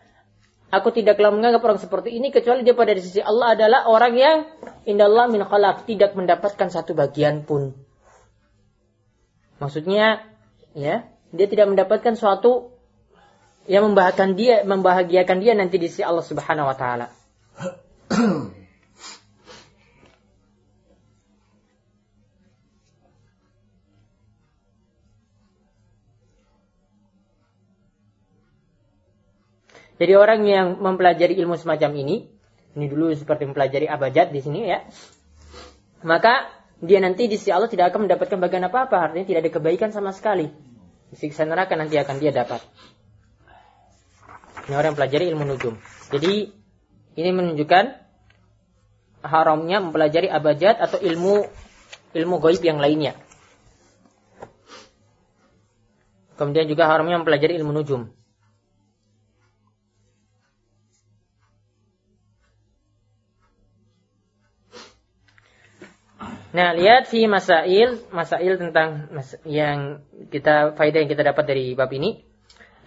[0.76, 4.38] Aku tidaklah menganggap orang seperti ini kecuali dia pada sisi Allah adalah orang yang
[4.84, 7.72] indallah min khalaq tidak mendapatkan satu bagian pun.
[9.64, 10.28] Maksudnya
[10.76, 12.76] ya, dia tidak mendapatkan suatu
[13.72, 17.08] yang membahagiakan dia membahagiakan dia nanti di sisi Allah Subhanahu wa taala.
[29.96, 32.28] Jadi orang yang mempelajari ilmu semacam ini,
[32.76, 34.84] ini dulu seperti mempelajari abajad di sini ya,
[36.04, 36.52] maka
[36.84, 40.12] dia nanti di sisi Allah tidak akan mendapatkan bagian apa-apa, artinya tidak ada kebaikan sama
[40.12, 40.52] sekali.
[41.16, 42.60] Siksa neraka nanti akan dia dapat.
[44.68, 45.80] Ini orang yang pelajari ilmu nujum.
[46.12, 46.52] Jadi
[47.16, 47.86] ini menunjukkan
[49.24, 51.48] haramnya mempelajari abajad atau ilmu
[52.12, 53.16] ilmu goib yang lainnya.
[56.36, 58.12] Kemudian juga haramnya mempelajari ilmu nujum.
[66.56, 69.12] Nah, lihat fi masail, masail tentang
[69.44, 72.24] yang kita faedah yang kita dapat dari bab ini.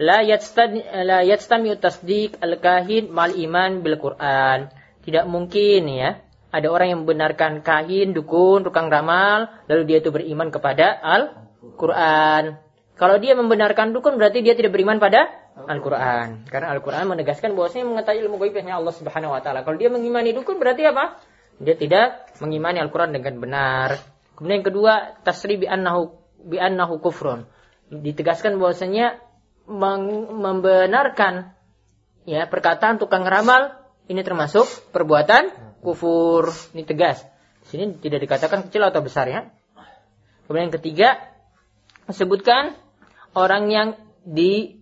[0.01, 0.73] La yastad
[1.05, 4.73] la yastami tasdiq al-kahin mal iman bil Quran.
[5.05, 6.17] Tidak mungkin ya.
[6.49, 12.57] Ada orang yang membenarkan kahin, dukun, tukang ramal, lalu dia itu beriman kepada Al-Quran.
[12.97, 15.29] Kalau dia membenarkan dukun berarti dia tidak beriman pada
[15.69, 16.49] Al-Quran.
[16.49, 19.61] Karena Al-Quran menegaskan bahwasanya mengetahui ilmu gaib hanya Allah Subhanahu wa taala.
[19.61, 21.21] Kalau dia mengimani dukun berarti apa?
[21.59, 23.99] Dia tidak mengimani Al-Quran dengan benar.
[24.39, 24.93] Kemudian yang kedua,
[25.27, 27.51] tasri bi annahu bi annahu kufrun.
[27.91, 29.19] Ditegaskan bahwasanya
[29.69, 31.53] membenarkan
[32.25, 33.75] ya perkataan tukang ramal
[34.07, 35.51] ini termasuk perbuatan
[35.83, 36.55] kufur.
[36.73, 37.27] Ini tegas.
[37.67, 39.51] Di sini tidak dikatakan kecil atau besar ya.
[40.47, 41.09] Kemudian yang ketiga,
[42.09, 42.73] sebutkan
[43.37, 43.89] orang yang
[44.25, 44.81] di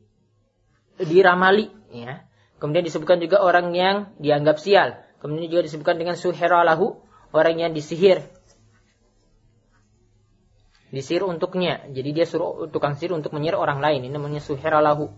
[1.01, 2.23] diramali ya.
[2.63, 5.06] Kemudian disebutkan juga orang yang dianggap sial.
[5.27, 7.03] Kemudian juga disebutkan dengan suheralahu,
[7.35, 8.23] orang yang disihir.
[10.95, 11.83] Disihir untuknya.
[11.91, 14.07] Jadi dia suruh tukang sihir untuk menyihir orang lain.
[14.07, 15.11] Ini namanya suheralahu.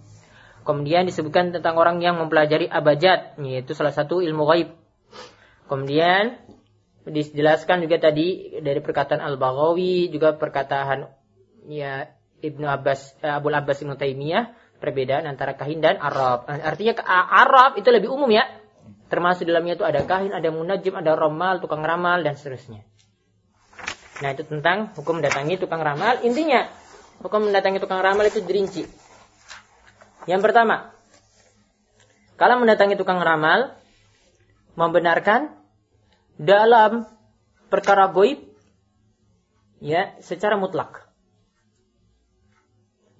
[0.64, 4.72] Kemudian disebutkan tentang orang yang mempelajari abajad, yaitu salah satu ilmu gaib.
[5.68, 6.40] Kemudian
[7.04, 11.04] dijelaskan juga tadi dari perkataan Al-Baghawi, juga perkataan
[11.68, 12.08] ya
[12.40, 16.48] Ibnu Abbas eh, Abu Abbas Ibnu Taimiyah perbedaan antara kahin dan Arab.
[16.48, 16.96] Artinya
[17.28, 18.48] Arab itu lebih umum ya.
[19.08, 22.84] Termasuk dalamnya itu ada kahin, ada munajim, ada ramal, tukang ramal dan seterusnya.
[24.20, 26.20] Nah, itu tentang hukum mendatangi tukang ramal.
[26.20, 26.68] Intinya,
[27.24, 28.84] hukum mendatangi tukang ramal itu dirinci.
[30.28, 30.92] Yang pertama,
[32.36, 33.72] kalau mendatangi tukang ramal,
[34.76, 35.56] membenarkan
[36.36, 37.08] dalam
[37.72, 38.44] perkara goib,
[39.80, 41.08] ya, secara mutlak.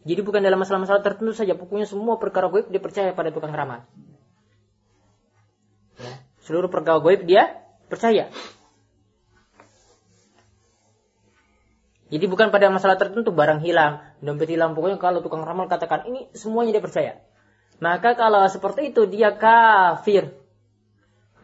[0.05, 3.89] Jadi bukan dalam masalah-masalah tertentu saja, pokoknya semua perkara goib dia percaya pada tukang ramal.
[6.49, 7.61] Seluruh perkara goib dia
[7.93, 8.33] percaya.
[12.09, 16.25] Jadi bukan pada masalah tertentu barang hilang, dompet hilang, pokoknya kalau tukang ramal katakan ini
[16.33, 17.21] semuanya dia percaya.
[17.85, 20.33] Maka kalau seperti itu dia kafir.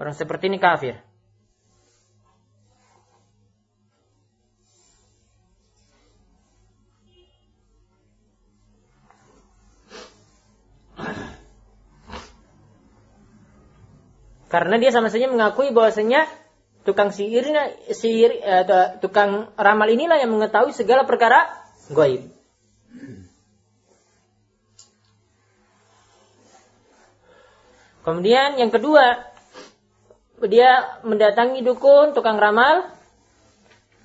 [0.01, 1.04] Orang seperti ini kafir.
[14.55, 16.31] Karena dia sama saja mengakui bahwasanya
[16.87, 17.43] tukang sihir,
[17.91, 18.63] sihir eh,
[19.03, 21.51] tukang ramal inilah yang mengetahui segala perkara
[21.91, 22.31] gaib.
[28.07, 29.27] Kemudian yang kedua,
[30.47, 32.87] dia mendatangi dukun, tukang ramal,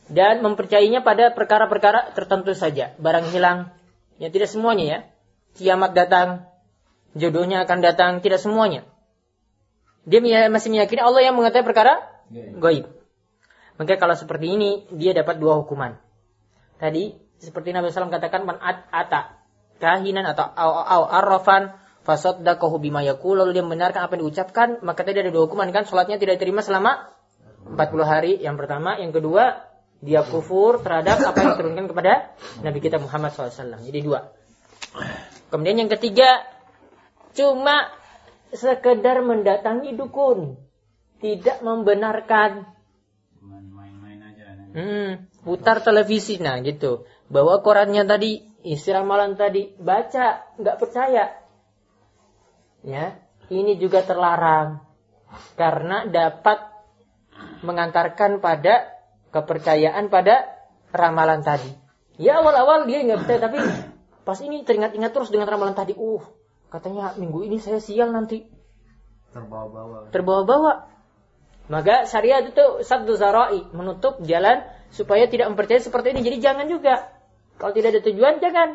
[0.10, 2.97] dan mempercayainya pada perkara-perkara tertentu saja.
[2.97, 3.70] Barang hilang,
[4.18, 5.00] ya tidak semuanya ya.
[5.62, 6.50] Kiamat datang,
[7.14, 8.82] jodohnya akan datang, tidak semuanya.
[10.10, 12.01] Dia masih meyakini Allah yang mengetahui perkara
[12.34, 12.89] gaib.
[13.78, 15.95] Maka kalau seperti ini, dia dapat dua hukuman.
[16.82, 19.39] Tadi, seperti Nabi SAW katakan, man at ata,
[19.80, 25.22] kahinan atau au, au arrafan, fasaddaqahu bima lalu dia membenarkan apa yang diucapkan maka tadi
[25.22, 25.86] ada dua hukuman kan?
[25.86, 27.14] Salatnya tidak diterima selama
[27.70, 28.34] 40 hari.
[28.41, 32.34] Yang pertama yang kedua dia kufur terhadap apa yang diturunkan kepada
[32.64, 34.32] Nabi kita Muhammad SAW jadi dua.
[35.51, 36.43] Kemudian yang ketiga
[37.36, 37.99] cuma
[38.54, 40.58] sekedar mendatangi dukun
[41.20, 42.66] tidak membenarkan
[43.39, 44.45] Main-main aja.
[44.74, 45.10] Hmm,
[45.43, 47.08] putar televisi nah gitu.
[47.30, 51.26] Bawa korannya tadi, isi ramalan tadi, baca, nggak percaya.
[52.82, 53.20] Ya,
[53.52, 54.82] ini juga terlarang
[55.60, 56.70] karena dapat
[57.62, 58.88] mengantarkan pada
[59.30, 60.47] kepercayaan pada
[60.89, 61.70] ramalan tadi.
[62.20, 63.60] Ya awal-awal dia nggak percaya tapi
[64.26, 65.93] pas ini teringat-ingat terus dengan ramalan tadi.
[65.95, 66.24] Uh,
[66.70, 68.45] katanya minggu ini saya sial nanti
[69.34, 70.74] terbawa-bawa terbawa-bawa.
[71.70, 76.26] Maka syariat itu satu zarai, menutup jalan supaya tidak mempercayai seperti ini.
[76.26, 77.13] Jadi jangan juga.
[77.61, 78.70] Kalau tidak ada tujuan, jangan.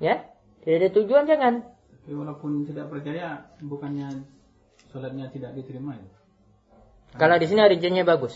[0.00, 0.24] Ya,
[0.64, 1.54] tidak ada tujuan, jangan.
[2.00, 4.24] Tapi walaupun tidak percaya, bukannya
[4.88, 6.08] sholatnya tidak diterima ya?
[7.20, 8.32] Kalau di sini rinciannya bagus.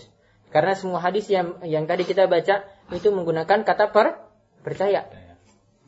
[0.52, 4.20] Karena semua hadis yang yang tadi kita baca itu menggunakan kata per
[4.66, 5.06] percaya.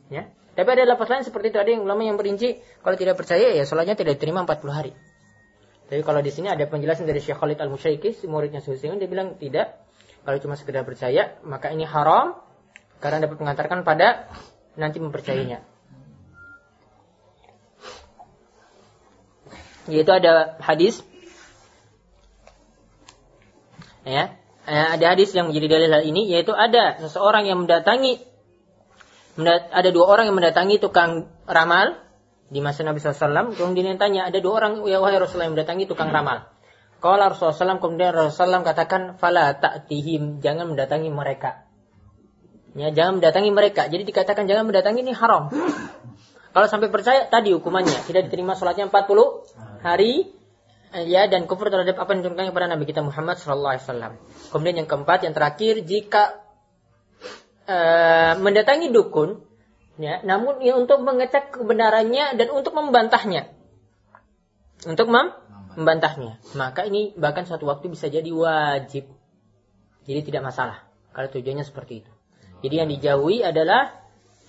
[0.09, 0.31] Ya.
[0.53, 1.59] Tapi ada lapas lain seperti itu.
[1.59, 4.93] Ada yang ulama yang berinci kalau tidak percaya ya sholatnya tidak diterima 40 hari.
[5.89, 9.77] Tapi kalau di sini ada penjelasan dari Syekh Khalid Al-Musyaiki, muridnya Suhaimi, dia bilang tidak.
[10.25, 12.39] Kalau cuma sekedar percaya, maka ini haram
[13.03, 14.31] karena dapat mengantarkan pada
[14.79, 15.61] nanti mempercayainya.
[19.91, 21.03] Yaitu ada hadis
[24.07, 24.33] ya,
[24.65, 28.32] eh, ada hadis yang menjadi dalil hal ini yaitu ada seseorang yang mendatangi mendat-
[29.73, 31.97] ada dua orang yang mendatangi tukang ramal
[32.53, 33.57] di masa Nabi SAW.
[33.57, 36.53] Kemudian dia tanya, ada dua orang ya wahai Rasulullah yang mendatangi tukang ramal.
[37.03, 41.67] Kalau Rasulullah SAW kemudian Rasulullah SAW katakan fala ta'tihim jangan mendatangi mereka.
[42.73, 43.89] Ya, jangan mendatangi mereka.
[43.89, 45.53] Jadi dikatakan jangan mendatangi ini haram.
[46.53, 50.29] Kalau sampai percaya tadi hukumannya tidak diterima sholatnya 40 hari
[51.09, 54.21] ya dan kufur terhadap apa yang diturunkan kepada Nabi kita Muhammad wasallam.
[54.53, 56.45] Kemudian yang keempat yang terakhir jika
[57.67, 59.43] uh, mendatangi dukun
[60.01, 63.53] ya namun ya untuk mengecek kebenarannya dan untuk membantahnya.
[64.83, 65.31] Untuk mem
[65.79, 66.43] membantahnya.
[66.59, 69.09] Maka ini bahkan suatu waktu bisa jadi wajib.
[70.05, 70.83] Jadi tidak masalah
[71.15, 72.13] kalau tujuannya seperti itu.
[72.63, 73.95] Jadi yang dijauhi adalah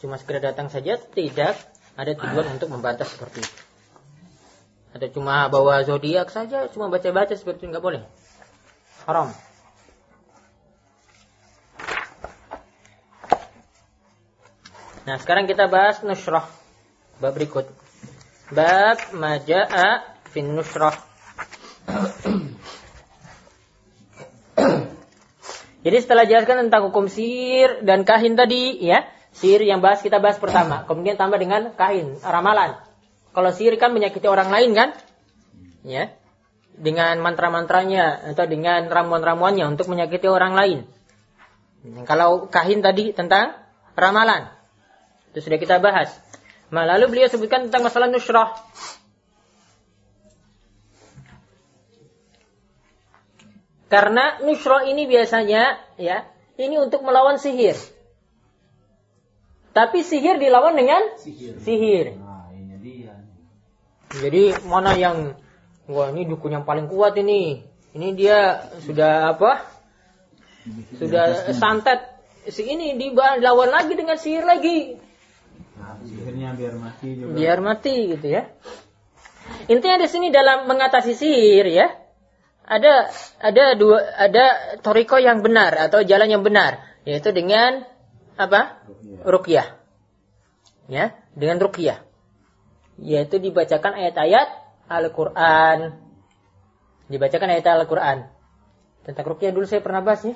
[0.02, 1.58] cuma sekedar datang saja, tidak
[1.96, 3.60] ada tujuan untuk membantah seperti itu.
[4.94, 8.02] Ada cuma bawa zodiak saja, cuma baca-baca seperti itu nggak boleh.
[9.10, 9.34] Haram.
[15.04, 16.48] Nah, sekarang kita bahas nusrah.
[17.20, 17.68] Bab berikut.
[18.52, 20.96] Bab maja'a fin nusrah.
[25.84, 29.04] Jadi setelah jelaskan tentang hukum sihir dan kahin tadi, ya,
[29.36, 32.80] sihir yang bahas kita bahas pertama, kemudian tambah dengan kahin, ramalan.
[33.36, 34.96] Kalau sihir kan menyakiti orang lain kan,
[35.84, 36.16] ya,
[36.72, 40.80] dengan mantra-mantranya atau dengan ramuan-ramuannya untuk menyakiti orang lain.
[42.08, 43.60] Kalau kahin tadi tentang
[44.00, 44.53] ramalan,
[45.34, 46.14] itu sudah kita bahas.
[46.70, 48.54] Nah, lalu beliau sebutkan tentang masalah nusrah.
[53.90, 56.30] Karena nusra ini biasanya ya,
[56.62, 57.78] ini untuk melawan sihir.
[59.74, 61.58] Tapi sihir dilawan dengan Sihir.
[61.66, 62.06] sihir.
[62.18, 63.18] Nah, ini dia.
[64.14, 65.34] Jadi mana yang
[65.90, 67.66] wah ini dukun yang paling kuat ini.
[67.94, 69.66] Ini dia sudah apa?
[70.98, 72.02] Sudah santet.
[72.50, 75.03] Si ini dilawan lagi dengan sihir lagi.
[76.44, 77.32] Sihirnya biar mati juga.
[77.32, 78.44] Biar mati gitu ya.
[79.72, 81.88] Intinya di sini dalam mengatasi sihir ya.
[82.64, 83.12] Ada
[83.44, 87.84] ada dua ada toriko yang benar atau jalan yang benar yaitu dengan
[88.36, 88.84] apa?
[89.24, 89.80] Ruqyah.
[90.92, 92.04] Ya, dengan ruqyah.
[93.00, 94.48] Yaitu dibacakan ayat-ayat
[94.88, 96.00] Al-Qur'an.
[97.08, 98.32] Dibacakan ayat Al-Qur'an.
[99.04, 100.36] Tentang ruqyah dulu saya pernah bahas ya.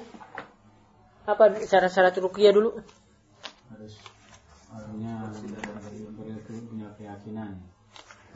[1.27, 2.79] Apa syarat-syarat ruqyah dulu?
[3.67, 3.99] harus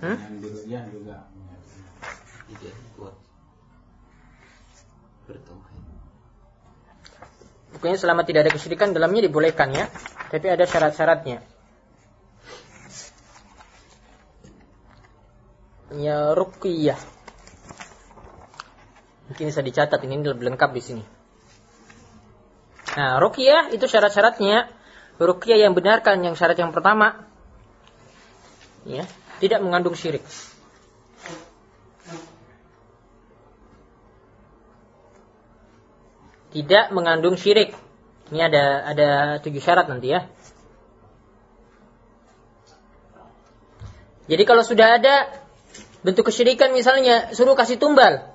[0.02, 1.18] Yang dirukyah juga.
[2.52, 3.16] tidak kuat
[5.24, 5.84] bertauhid
[7.72, 9.88] Pokoknya selama tidak ada kesyirikan dalamnya dibolehkan ya.
[10.28, 11.40] Tapi ada syarat-syaratnya.
[15.96, 17.00] Ya ruqyah.
[19.32, 21.04] Mungkin bisa dicatat ini lebih lengkap di sini.
[23.00, 24.68] Nah, ruqyah itu syarat-syaratnya.
[25.16, 27.24] Ruqyah yang benarkan yang syarat yang pertama
[28.84, 29.06] ya,
[29.42, 30.22] tidak mengandung syirik.
[36.52, 37.74] tidak mengandung syirik.
[38.32, 39.10] Ini ada ada
[39.44, 40.28] tujuh syarat nanti ya.
[44.28, 45.28] Jadi kalau sudah ada
[46.04, 48.32] bentuk kesyirikan misalnya suruh kasih tumbal.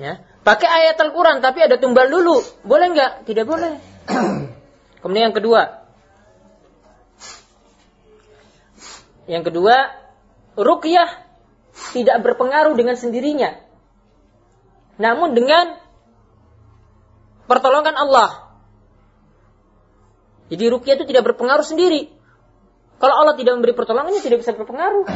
[0.00, 2.42] Ya, pakai ayat Al-Qur'an tapi ada tumbal dulu.
[2.66, 3.28] Boleh nggak?
[3.28, 3.78] Tidak boleh.
[5.04, 5.81] Kemudian yang kedua.
[9.32, 9.88] Yang kedua,
[10.60, 11.08] ruqyah
[11.96, 13.72] tidak berpengaruh dengan sendirinya
[15.00, 15.80] namun dengan
[17.48, 18.54] pertolongan Allah.
[20.52, 22.12] Jadi rukyah itu tidak berpengaruh sendiri.
[23.00, 25.08] Kalau Allah tidak memberi pertolongannya tidak bisa berpengaruh.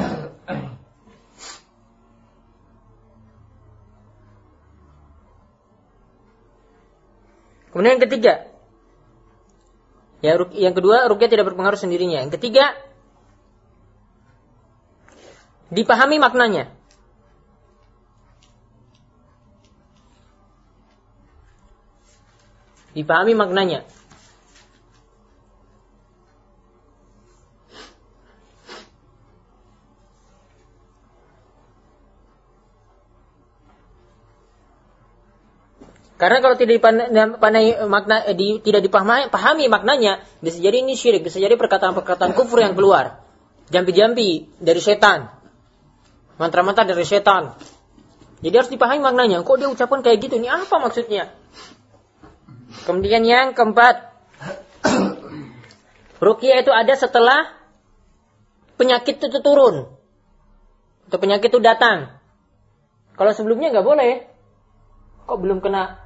[7.71, 8.49] Kemudian yang ketiga,
[10.25, 12.25] ya yang kedua rukyah tidak berpengaruh sendirinya.
[12.25, 12.73] Yang ketiga,
[15.71, 16.77] dipahami maknanya.
[22.97, 23.85] dipahami maknanya.
[36.17, 41.21] Karena kalau tidak dipandai makna eh, di, tidak dipahami pahami maknanya, bisa jadi ini syirik,
[41.21, 43.21] bisa jadi perkataan-perkataan kufur yang keluar.
[43.69, 45.36] Jampi-jampi dari setan.
[46.37, 47.57] Mantra-mantra dari setan.
[48.45, 49.41] Jadi harus dipahami maknanya.
[49.41, 50.37] Kok dia ucapkan kayak gitu?
[50.37, 51.33] Ini apa maksudnya?
[52.85, 54.13] Kemudian yang keempat,
[56.25, 57.57] rukyah itu ada setelah
[58.77, 59.89] penyakit itu turun.
[61.09, 62.21] Atau penyakit itu datang.
[63.17, 64.13] Kalau sebelumnya nggak boleh.
[65.25, 65.99] Kok belum kena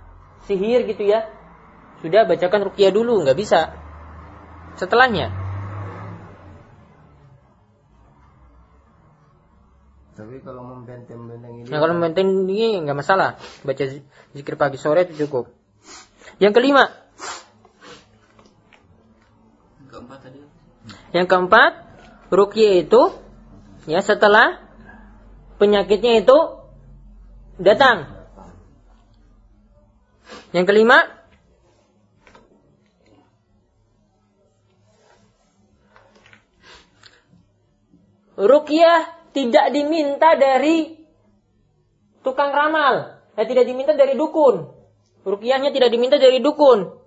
[0.47, 1.27] sihir gitu ya?
[2.01, 3.75] Sudah bacakan rukyah dulu, nggak bisa.
[4.79, 5.40] Setelahnya.
[10.21, 13.41] Tapi kalau membenteng-benteng ini Nah kalau maintain ini nggak masalah.
[13.65, 14.05] Baca zi-
[14.37, 15.49] zikir pagi sore itu cukup.
[16.37, 16.93] Yang kelima,
[19.89, 20.41] Keempat tadi.
[21.17, 21.73] yang keempat,
[22.29, 23.03] ruqyah itu
[23.89, 24.61] ya setelah
[25.57, 26.39] penyakitnya itu
[27.57, 28.13] datang.
[30.53, 31.09] Yang kelima,
[38.37, 40.99] ruqyah tidak diminta dari
[42.21, 44.69] tukang ramal, eh, tidak diminta dari dukun.
[45.21, 47.01] Ruqyahnya tidak diminta dari dukun.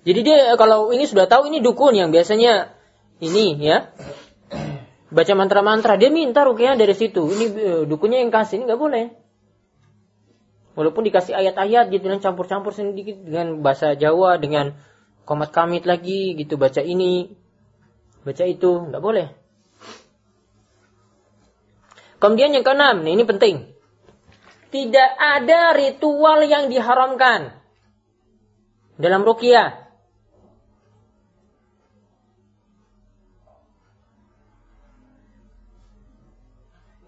[0.00, 2.72] Jadi dia kalau ini sudah tahu ini dukun yang biasanya
[3.20, 3.92] ini ya
[5.12, 7.28] baca mantra-mantra dia minta rukyah dari situ.
[7.28, 9.19] Ini eh, dukunnya yang kasih ini nggak boleh.
[10.80, 14.72] Walaupun dikasih ayat-ayat gitu dan campur-campur sedikit dengan bahasa Jawa dengan
[15.28, 17.36] komat kamit lagi gitu baca ini
[18.24, 19.28] baca itu nggak boleh.
[22.16, 23.76] Kemudian yang keenam, nah ini penting.
[24.72, 27.52] Tidak ada ritual yang diharamkan
[28.96, 29.84] dalam rukyah.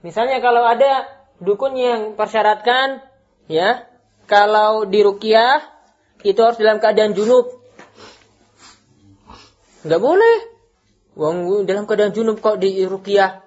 [0.05, 1.09] Misalnya kalau ada
[1.41, 3.12] dukun yang persyaratkan,
[3.51, 3.87] ya,
[4.31, 5.61] kalau di rukyah
[6.23, 7.51] itu harus dalam keadaan junub.
[9.83, 10.37] Nggak boleh.
[11.19, 13.43] Wong dalam keadaan junub kok di rukyah.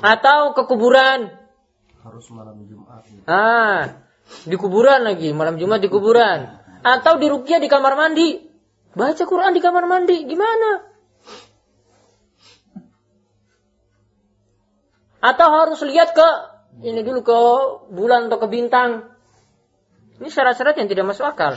[0.00, 1.36] Atau ke kuburan.
[2.00, 3.28] harus malam Jumat gitu.
[3.28, 4.08] Ah,
[4.48, 6.48] di kuburan lagi, malam Jumat di kuburan.
[6.80, 8.40] Atau di rukyah di kamar mandi.
[8.96, 10.88] Baca Quran di kamar mandi, gimana?
[15.20, 16.28] Atau harus lihat ke
[16.80, 17.40] ini dulu ke
[17.92, 19.12] bulan atau ke bintang.
[20.20, 21.56] Ini syarat-syarat yang tidak masuk akal.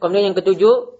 [0.00, 0.94] Kemudian yang ketujuh,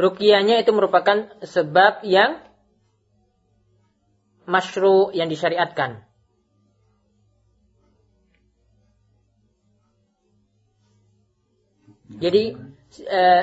[0.00, 2.40] Rukiahnya itu merupakan sebab yang
[4.48, 6.09] masyru yang disyariatkan.
[12.18, 12.58] Jadi
[13.06, 13.42] eh,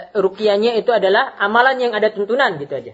[0.83, 2.93] itu adalah amalan yang ada tuntunan gitu aja.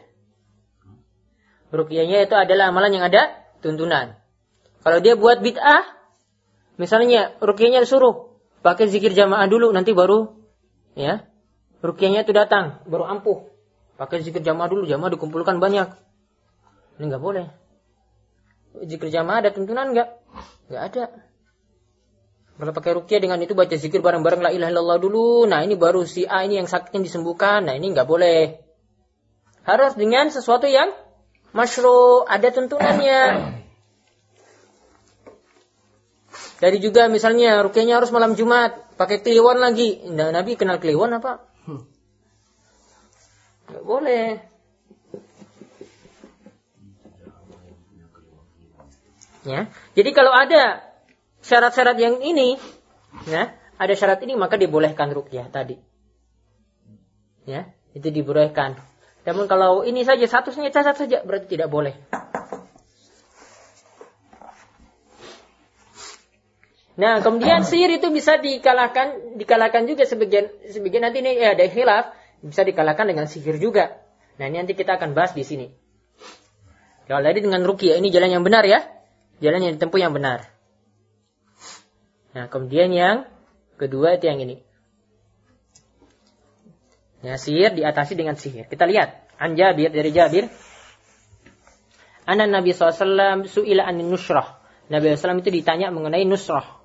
[1.73, 3.33] Rukiahnya itu adalah amalan yang ada
[3.65, 4.13] tuntunan.
[4.85, 5.81] Kalau dia buat bid'ah,
[6.77, 10.37] misalnya rukiahnya disuruh pakai zikir jamaah dulu, nanti baru
[10.93, 11.25] ya
[11.81, 13.49] rukiahnya itu datang, baru ampuh.
[13.97, 15.89] Pakai zikir jamaah dulu, jamaah dikumpulkan banyak.
[17.01, 17.49] Ini nggak boleh.
[18.85, 20.09] Zikir jamaah ada tuntunan nggak?
[20.69, 21.03] Nggak ada.
[22.53, 25.49] Kalau pakai rukiah dengan itu baca zikir bareng-bareng la ilaha illallah dulu.
[25.49, 27.65] Nah ini baru si A ini yang sakitnya disembuhkan.
[27.65, 28.61] Nah ini nggak boleh.
[29.65, 30.93] Harus dengan sesuatu yang
[31.55, 33.21] masyru, ada tuntunannya.
[36.61, 39.99] Dari juga misalnya rukiahnya harus malam Jumat, pakai kliwon lagi.
[40.07, 41.43] Nah, Nabi kenal kliwon apa?
[43.67, 44.27] Nggak boleh.
[49.43, 49.67] Ya.
[49.91, 50.92] Jadi kalau ada
[51.43, 52.55] syarat-syarat yang ini,
[53.27, 55.77] ya, ada syarat ini maka dibolehkan rukyah tadi.
[57.43, 58.79] Ya, itu dibolehkan.
[59.23, 61.95] Namun kalau ini saja satunya cacat saja berarti tidak boleh.
[66.93, 72.13] Nah, kemudian sihir itu bisa dikalahkan dikalahkan juga sebagian sebagian nanti ini ya ada khilaf
[72.43, 73.99] bisa dikalahkan dengan sihir juga.
[74.39, 75.67] Nah, ini nanti kita akan bahas di sini.
[77.03, 78.83] Kalau tadi dengan rukyah ini jalan yang benar ya.
[79.43, 80.52] Jalan yang ditempuh yang benar.
[82.33, 83.29] Nah, kemudian yang
[83.77, 84.57] kedua itu yang ini.
[87.23, 88.67] Ya, sihir diatasi dengan sihir.
[88.67, 89.23] Kita lihat.
[89.37, 90.49] An Jabir dari Jabir.
[92.27, 94.59] Anak Nabi SAW su'ila anin nusrah.
[94.91, 96.83] Nabi SAW itu ditanya mengenai nusrah.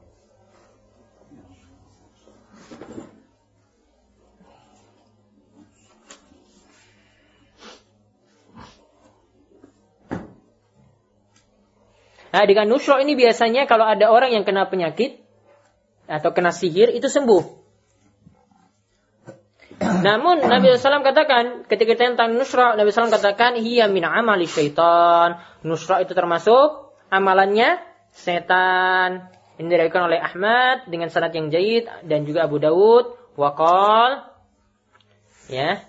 [12.29, 15.28] Nah, dengan nusrah ini biasanya kalau ada orang yang kena penyakit
[16.09, 17.69] atau kena sihir itu sembuh.
[19.79, 25.39] Namun Nabi SAW katakan ketika tentang nusra Nabi SAW katakan hiya min amali syaitan.
[25.63, 27.79] Nusra itu termasuk amalannya
[28.11, 29.31] setan.
[29.59, 34.27] Ini diriwayatkan oleh Ahmad dengan sanad yang jayid dan juga Abu Dawud waqal
[35.51, 35.83] ya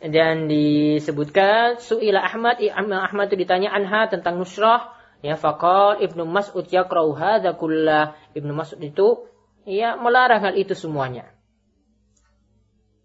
[0.00, 7.12] dan disebutkan suila Ahmad Ahmad itu ditanya anha tentang nusrah ya faqal Ibnu Mas'ud yaqra'u
[7.12, 9.28] hadza kullah Ibnu Mas'ud itu
[9.68, 11.28] ya melarang hal itu semuanya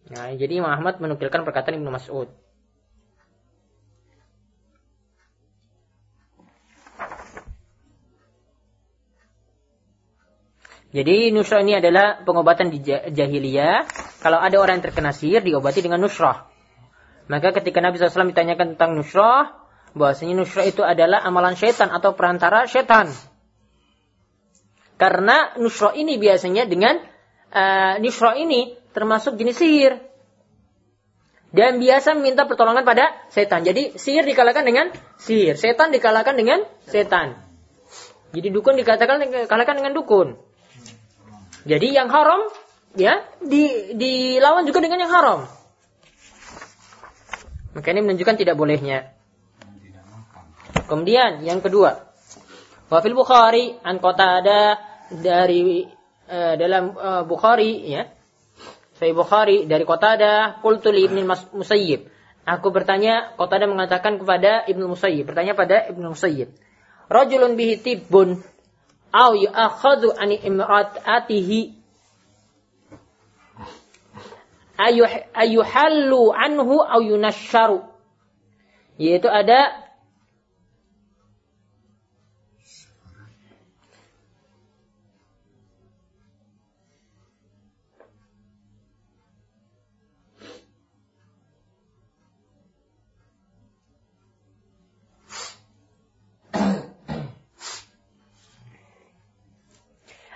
[0.06, 2.30] Nah, jadi Imam Ahmad menukilkan perkataan Ibnu Mas'ud.
[10.96, 13.84] Jadi nusrah ini adalah pengobatan di ja- jahiliyah.
[14.24, 16.48] Kalau ada orang yang terkena sihir, diobati dengan nusrah.
[17.28, 19.60] Maka ketika Nabi SAW ditanyakan tentang nusrah,
[19.92, 23.12] bahwasanya nusrah itu adalah amalan syaitan atau perantara syaitan.
[25.06, 26.98] Karena nusrah ini biasanya dengan
[27.54, 30.02] uh, nusrah ini termasuk jenis sihir.
[31.54, 33.62] Dan biasa meminta pertolongan pada setan.
[33.62, 34.90] Jadi sihir dikalahkan dengan
[35.22, 35.62] sihir.
[35.62, 37.38] Setan dikalahkan dengan setan.
[38.34, 40.42] Jadi dukun dikatakan dikalahkan dengan dukun.
[41.70, 42.50] Jadi yang haram
[42.98, 45.40] ya di dilawan juga dengan yang haram.
[47.78, 49.14] Maka ini menunjukkan tidak bolehnya.
[50.90, 52.10] Kemudian yang kedua,
[52.90, 55.86] Wafil Bukhari an ada dari
[56.30, 58.10] uh, dalam uh, Bukhari ya.
[58.96, 62.08] Saya Bukhari dari Qatada qultu li Ibnu Musayyib.
[62.46, 66.54] Aku bertanya, Qatada mengatakan kepada Ibnu Musayyib, bertanya pada Ibnu Musayyib.
[67.12, 68.40] Rajulun bihi tibbun
[69.16, 71.60] au yu'akhadhu an imra'atihi
[74.76, 77.88] ayuh ayuhallu anhu au yunasharu
[79.00, 79.85] yaitu ada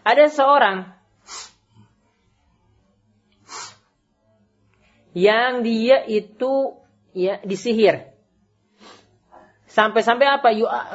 [0.03, 0.77] Ada seorang
[5.17, 6.79] yang dia itu
[7.11, 8.13] ya disihir.
[9.69, 10.49] Sampai-sampai apa?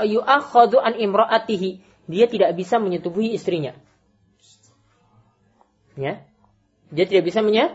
[0.05, 1.83] Yu'akhadhu an imra'atihi.
[2.11, 3.73] Dia tidak bisa menyetubuhi istrinya.
[5.95, 6.27] Ya.
[6.91, 7.71] Dia tidak bisa menye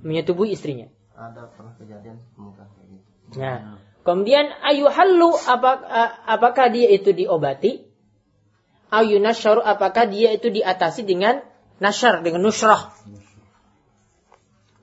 [0.00, 0.88] menyetubuhi istrinya.
[1.18, 3.08] Ada pernah kejadian semoga kayak gitu.
[3.42, 5.90] Nah, kemudian ayuhallu apakah,
[6.22, 7.87] apakah dia itu diobati?
[8.88, 11.44] Ayunasyaru apakah dia itu diatasi dengan
[11.76, 12.92] nasyar, dengan nusrah.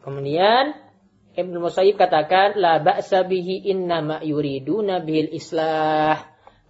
[0.06, 0.78] Kemudian
[1.36, 6.22] Ibnu Musayyib katakan la ba'sa bihi innama yuriduna bihil islah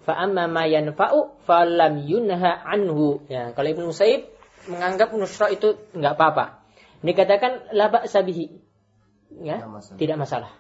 [0.02, 3.22] fa amma ma yanfa'u falam yunha anhu.
[3.30, 4.26] Ya, kalau Ibnu Musayyib
[4.72, 6.66] menganggap nusrah itu enggak apa-apa.
[7.06, 8.64] Ini katakan la ba'sa bihi.
[9.44, 9.98] Ya, Tidak masalah.
[10.00, 10.52] tidak masalah.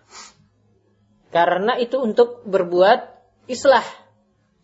[1.31, 2.99] Karena itu untuk berbuat
[3.47, 3.81] islah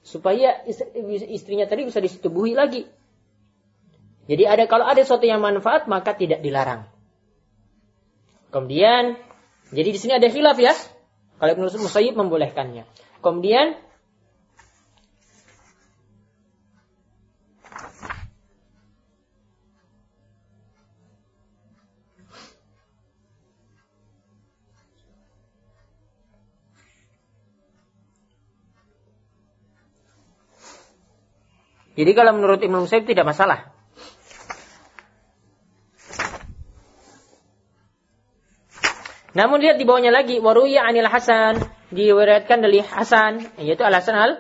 [0.01, 0.65] supaya
[1.29, 2.89] istrinya tadi bisa disetubuhi lagi.
[4.25, 6.85] Jadi ada kalau ada sesuatu yang manfaat maka tidak dilarang.
[8.51, 9.17] Kemudian
[9.71, 10.73] jadi di sini ada khilaf ya.
[11.41, 12.85] Kalau Ibnu Musayyib membolehkannya.
[13.23, 13.77] Kemudian
[31.95, 33.71] Jadi kalau menurut Ibnu Musayyib tidak masalah.
[39.31, 41.59] Namun lihat di bawahnya lagi waruya anil Hasan
[41.91, 44.31] diriwayatkan dari Hasan yaitu Al Hasan Al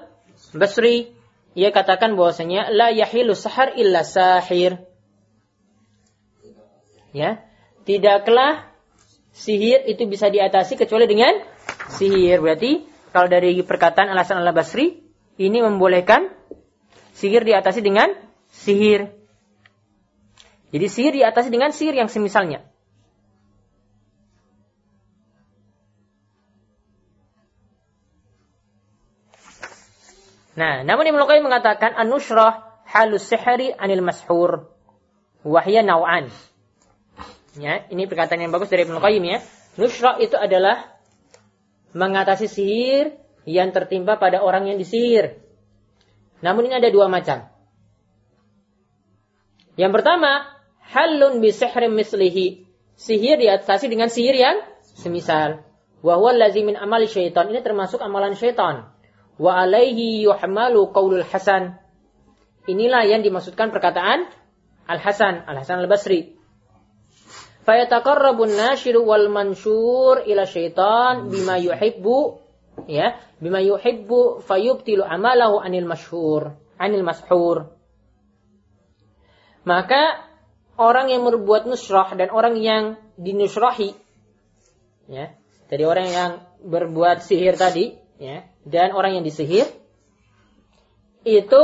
[0.51, 1.15] Basri
[1.55, 4.87] ia katakan bahwasanya la yahilu sahar illa sahir.
[7.11, 7.43] Ya,
[7.83, 8.71] tidaklah
[9.35, 11.39] sihir itu bisa diatasi kecuali dengan
[11.91, 12.39] sihir.
[12.39, 15.03] Berarti kalau dari perkataan Al Hasan Al Basri
[15.39, 16.31] ini membolehkan
[17.21, 18.17] sihir diatasi dengan
[18.49, 19.13] sihir.
[20.73, 22.65] Jadi sihir diatasi dengan sihir yang semisalnya.
[30.51, 34.73] Nah, namun Ibnu Qayyim mengatakan an-nusrah halus sihri anil mashur.
[35.45, 36.27] Wahya naw'an.
[37.55, 39.39] Ya, ini perkataan yang bagus dari Ibnu Qayyim ya.
[39.79, 40.91] Nusrah itu adalah
[41.95, 43.15] mengatasi sihir
[43.47, 45.39] yang tertimpa pada orang yang disihir.
[46.41, 47.49] Namun ini ada dua macam.
[49.77, 50.45] Yang pertama,
[50.93, 52.67] halun bi sihrin mislihi.
[52.97, 55.65] Sihir diatasi dengan sihir yang semisal.
[56.01, 57.49] Wa huwa min amali syaitan.
[57.49, 58.91] Ini termasuk amalan syaitan
[59.41, 61.81] wa alaihi yuhmalu qaulul Hasan.
[62.69, 64.29] Inilah yang dimaksudkan perkataan
[64.85, 66.37] Al-Hasan, Al-Hasan Al-Basri.
[67.65, 72.40] Fayataqarrabu nashiru wal mansyur ila syaitan bima yuhibbu
[72.87, 77.73] ya, bima yuhibbu fayubtilu amalahu anil masyhur, anil mashur.
[79.61, 80.25] Maka
[80.77, 83.93] orang yang berbuat nusrah dan orang yang dinusrahi
[85.05, 85.35] ya,
[85.69, 86.31] jadi orang yang
[86.65, 89.69] berbuat sihir tadi ya, dan orang yang disihir
[91.21, 91.61] itu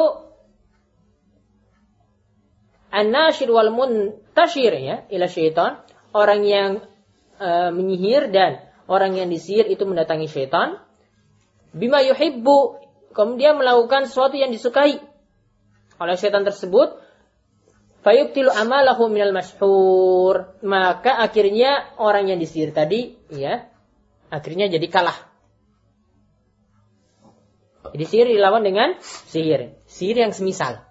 [2.93, 5.81] an-nashir wal muntashir ya ila syaitan
[6.13, 6.69] orang yang
[7.41, 10.79] eh, menyihir dan orang yang disihir itu mendatangi syaitan.
[11.73, 12.83] Bima yuhibbu.
[13.15, 15.01] Kemudian melakukan sesuatu yang disukai
[15.97, 17.01] oleh syaitan tersebut.
[18.05, 20.53] Fayubtilu amalahu minal mashhur.
[20.61, 23.67] Maka akhirnya orang yang disihir tadi, ya,
[24.29, 25.17] akhirnya jadi kalah.
[27.91, 29.75] Jadi sihir dilawan dengan sihir.
[29.87, 30.83] Sihir yang semisal.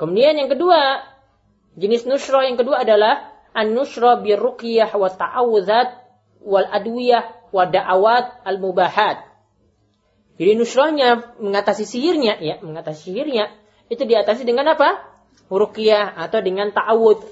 [0.00, 1.04] Kemudian yang kedua,
[1.76, 5.88] jenis nusra yang kedua adalah an-nusra birruqyah wa ta'awudzat
[6.40, 9.26] wal adwiyah wa da'awat al-mubahat.
[10.40, 13.52] Jadi nusranya mengatasi sihirnya, ya, mengatasi sihirnya
[13.92, 15.04] itu diatasi dengan apa?
[15.50, 17.26] Ruqyah atau dengan ta'awud.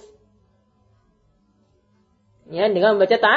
[2.52, 3.34] Ya, dengan membaca ta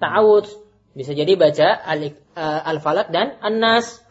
[0.00, 0.48] ta'awud.
[0.92, 4.02] Bisa jadi baca uh, al-falak dan an-nas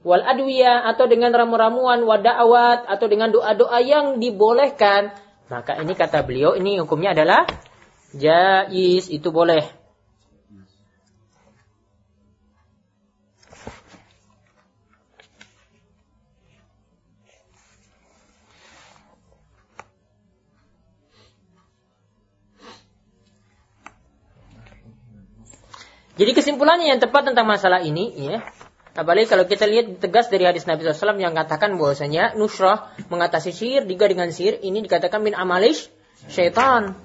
[0.00, 5.12] wal adwiyah atau dengan ramu-ramuan wada'awat atau dengan doa-doa yang dibolehkan
[5.52, 7.44] maka ini kata beliau ini hukumnya adalah
[8.16, 9.66] jais itu boleh
[26.20, 28.44] Jadi kesimpulannya yang tepat tentang masalah ini ya
[28.90, 33.82] Apalagi kalau kita lihat tegas dari hadis Nabi SAW yang katakan bahwasanya nusrah mengatasi sihir,
[33.86, 35.86] diga dengan sihir, ini dikatakan min amalish
[36.26, 36.98] syaitan.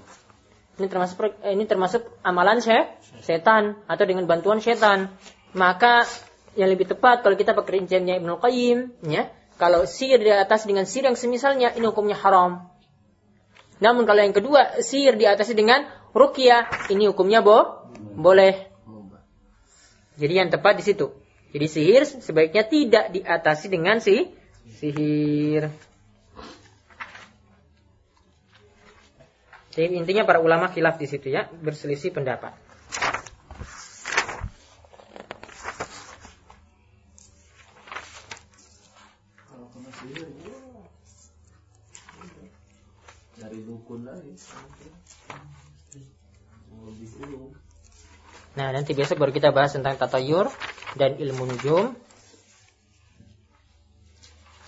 [0.76, 5.14] Ini termasuk ini termasuk amalan saya setan atau dengan bantuan setan.
[5.56, 6.04] Maka
[6.58, 10.84] yang lebih tepat kalau kita pakai rinciannya Ibnu Qayyim, ya, kalau sihir di atas dengan
[10.84, 12.66] sihir yang semisalnya ini hukumnya haram.
[13.80, 17.88] Namun kalau yang kedua sihir diatasi dengan ruqyah, ini hukumnya bo
[18.20, 18.75] boleh.
[20.16, 21.12] Jadi yang tepat di situ.
[21.56, 24.28] Jadi sihir sebaiknya tidak diatasi dengan si
[24.76, 25.72] sihir.
[29.76, 32.56] Jadi intinya para ulama khilaf di situ ya, berselisih pendapat.
[43.36, 44.32] Dari dukun lagi.
[46.72, 47.55] Lebih.
[48.56, 50.48] Nah, nanti besok baru kita bahas tentang tatayur
[50.96, 51.92] dan ilmu nujum.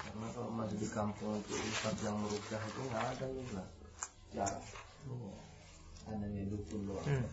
[0.04, 1.56] Karena kalau masih di kampung itu
[2.04, 3.64] yang merukyah itu nggak ada juga.
[4.36, 4.64] Jarang.
[6.08, 7.06] Hanya dukun doang.
[7.08, 7.26] Hmm.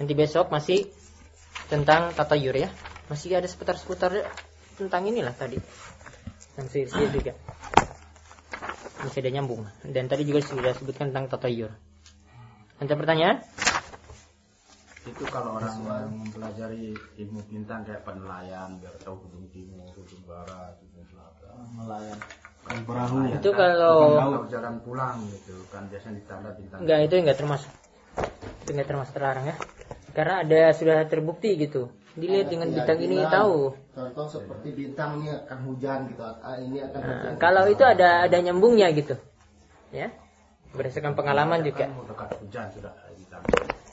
[0.00, 0.88] Nanti besok masih
[1.68, 2.72] tentang tatayur ya.
[3.12, 4.32] Masih ada seputar-seputar
[4.80, 5.60] tentang inilah tadi.
[6.56, 7.32] Yang sihir-sihir juga.
[9.04, 9.68] Masih ada nyambung.
[9.84, 11.72] Dan tadi juga sudah sebutkan tentang tatayur.
[12.80, 13.44] Ada pertanyaan?
[15.08, 20.76] Itu kalau orang yang mempelajari ilmu bintang kayak penelayan biar tahu ujung timur, ujung barat,
[20.84, 21.52] ujung selatan.
[21.80, 22.18] Nelayan.
[22.68, 23.16] Kan perahu.
[23.32, 26.78] Itu kalau tahu jalan pulang gitu kan biasanya ditanda bintang.
[26.84, 27.72] enggak itu enggak termasuk.
[28.66, 29.56] Itu enggak termasuk terlarang ya.
[30.12, 31.88] Karena ada sudah terbukti gitu.
[32.18, 33.72] Dilihat dengan bintang ini tahu.
[33.94, 36.22] Contoh seperti bintang ini akan hujan gitu.
[36.26, 37.34] Ah, ini akan Nah, hujan.
[37.38, 39.14] kalau itu ada ada nyambungnya gitu.
[39.94, 40.10] Ya.
[40.74, 41.86] Berdasarkan pengalaman juga.
[41.88, 43.42] Kan hujan sudah bintang.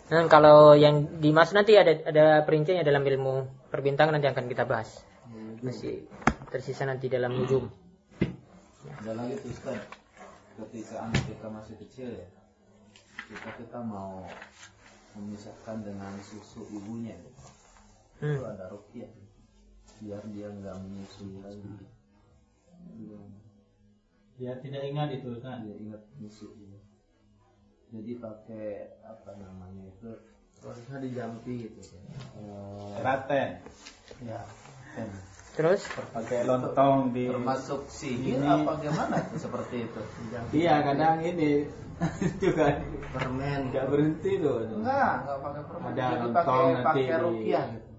[0.05, 3.33] Nah, kalau yang dimaksud nanti ada ada perinciannya dalam ilmu
[3.73, 5.01] perbintangan nanti akan kita bahas.
[5.65, 6.05] Masih
[6.53, 7.65] tersisa nanti dalam nujum.
[9.01, 9.81] Ada lagi tuh Ustaz.
[10.55, 12.27] Ketika anak kita masih kecil ya.
[13.25, 14.21] Kita kita mau
[15.17, 17.17] memisahkan dengan susu ibunya.
[17.17, 17.25] ya.
[17.25, 18.45] Itu Hmm.
[18.45, 19.09] ada rukyah.
[19.99, 21.73] Biar dia nggak menyusui lagi.
[24.37, 25.65] Dia tidak ingat itu kan.
[25.65, 26.74] Dia ingat menyusui.
[27.95, 28.67] Jadi pakai
[29.01, 30.11] apa namanya itu
[30.57, 31.79] Harusnya dijampi gitu.
[32.35, 33.49] eh, Teraten.
[34.19, 34.41] Ya.
[34.91, 35.07] pen.
[35.53, 37.29] Terus Pakai lontong di.
[37.29, 38.47] termasuk sihir Ini.
[38.57, 40.01] apa gimana itu seperti itu?
[40.57, 41.63] Iya kadang ini
[42.43, 43.71] juga Permen.
[43.71, 44.67] nggak berhenti tuh.
[44.73, 45.87] Enggak, enggak pakai permen.
[45.87, 47.91] Ada Jadi lontong pakai nanti pakai di- gitu.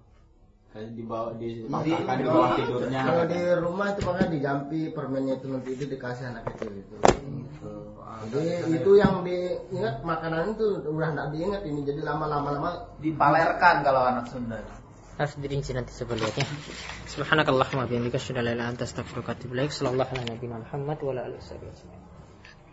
[0.77, 3.01] Di bawah di Di- makan di bawah tidurnya.
[3.03, 6.97] Kalau di rumah itu makanya dijampi permennya itu nanti itu dikasih anak kecil itu.
[8.31, 14.03] Jadi itu yang diingat makanan itu udah nggak diingat ini jadi lama-lama lama Dipalerkan kalau
[14.03, 14.59] anak Sunda.
[15.17, 16.45] harus dirinci nanti sebelumnya.
[17.09, 19.73] Subhanakallahumma bihamdika asyhadu an la ilaha illa anta astaghfiruka wa atubu ilaik.
[19.73, 21.13] Sallallahu ala nabiyyina Muhammad wa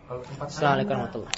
[0.04, 1.32] tempat Assalamualaikum warahmatullahi